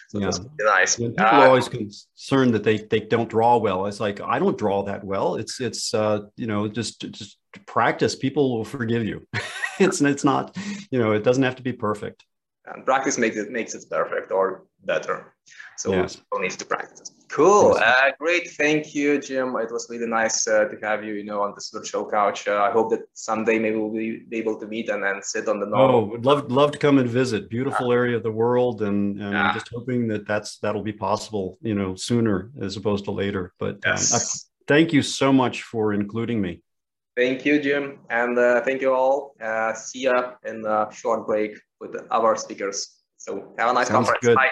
So 0.09 0.20
yeah. 0.20 0.30
nice. 0.61 0.98
Yeah, 0.98 1.09
people 1.09 1.26
uh, 1.26 1.30
are 1.30 1.48
always 1.48 1.68
concerned 1.68 2.54
that 2.54 2.64
they 2.64 2.78
they 2.78 3.00
don't 3.00 3.28
draw 3.28 3.57
well. 3.59 3.87
It's 3.87 4.00
like 4.00 4.20
I 4.20 4.38
don't 4.38 4.59
draw 4.59 4.83
that 4.85 5.04
well. 5.04 5.37
It's 5.37 5.61
it's 5.61 5.92
uh, 5.94 6.20
you 6.37 6.46
know 6.46 6.68
just 6.68 7.00
just 7.12 7.38
practice. 7.66 8.14
People 8.14 8.57
will 8.57 8.64
forgive 8.64 9.04
you. 9.04 9.26
it's 9.78 10.00
it's 10.00 10.24
not 10.24 10.57
you 10.90 10.98
know 10.98 11.12
it 11.12 11.24
doesn't 11.24 11.42
have 11.42 11.57
to 11.57 11.62
be 11.62 11.72
perfect 11.72 12.24
and 12.66 12.85
practice 12.85 13.18
makes 13.18 13.37
it 13.37 13.50
makes 13.50 13.74
it 13.74 13.85
perfect 13.90 14.31
or 14.31 14.64
better. 14.85 15.35
So 15.77 15.92
yes. 15.92 16.16
people 16.16 16.38
needs 16.40 16.57
to 16.57 16.64
practice. 16.64 17.11
Cool. 17.29 17.77
Uh, 17.81 18.12
great. 18.20 18.48
Thank 18.53 18.94
you, 18.94 19.20
Jim. 19.20 19.57
It 19.57 19.72
was 19.72 19.88
really 19.90 20.07
nice 20.07 20.46
uh, 20.46 20.66
to 20.66 20.77
have 20.83 21.03
you, 21.03 21.14
you 21.14 21.24
know, 21.24 21.42
on 21.42 21.53
this 21.57 21.70
virtual 21.70 22.09
couch. 22.09 22.46
Uh, 22.46 22.62
I 22.62 22.70
hope 22.70 22.90
that 22.90 23.00
someday 23.14 23.59
maybe 23.59 23.77
we'll 23.77 23.90
be 23.90 24.24
able 24.31 24.57
to 24.61 24.66
meet 24.68 24.88
and 24.88 25.03
then 25.03 25.20
sit 25.20 25.48
on 25.48 25.59
the 25.59 25.66
normal. 25.66 25.96
Oh, 25.96 26.05
would 26.05 26.24
love 26.24 26.53
love 26.53 26.70
to 26.72 26.79
come 26.79 26.98
and 26.98 27.09
visit. 27.09 27.50
Beautiful 27.50 27.88
yeah. 27.88 27.94
area 27.94 28.16
of 28.16 28.22
the 28.22 28.31
world, 28.31 28.83
and, 28.83 29.20
and 29.20 29.33
yeah. 29.33 29.48
I'm 29.48 29.55
just 29.55 29.68
hoping 29.74 30.07
that 30.09 30.29
that's 30.29 30.59
that'll 30.59 30.83
be 30.83 30.92
possible, 30.92 31.59
you 31.61 31.74
know, 31.74 31.96
sooner 31.96 32.53
as 32.61 32.77
opposed 32.77 33.05
to 33.07 33.11
later. 33.11 33.53
But 33.59 33.79
yes. 33.85 34.14
um, 34.14 34.20
I, 34.20 34.22
thank 34.68 34.92
you 34.92 35.03
so 35.03 35.33
much 35.33 35.62
for 35.62 35.92
including 35.92 36.40
me. 36.40 36.62
Thank 37.16 37.44
you, 37.44 37.61
Jim, 37.61 38.00
and 38.11 38.37
uh, 38.37 38.61
thank 38.62 38.83
you 38.83 38.92
all. 38.92 39.37
Uh, 39.40 39.72
see 39.72 40.00
you 40.00 40.14
in 40.44 40.64
a 40.66 40.88
short 40.92 41.27
break 41.27 41.57
with 41.81 41.94
our 42.11 42.35
speakers. 42.37 43.03
So 43.18 43.55
have 43.59 43.70
a 43.70 43.72
nice 43.72 43.87
Sounds 43.87 44.09
conference. 44.09 44.27
Good. 44.27 44.35
Bye. 44.35 44.50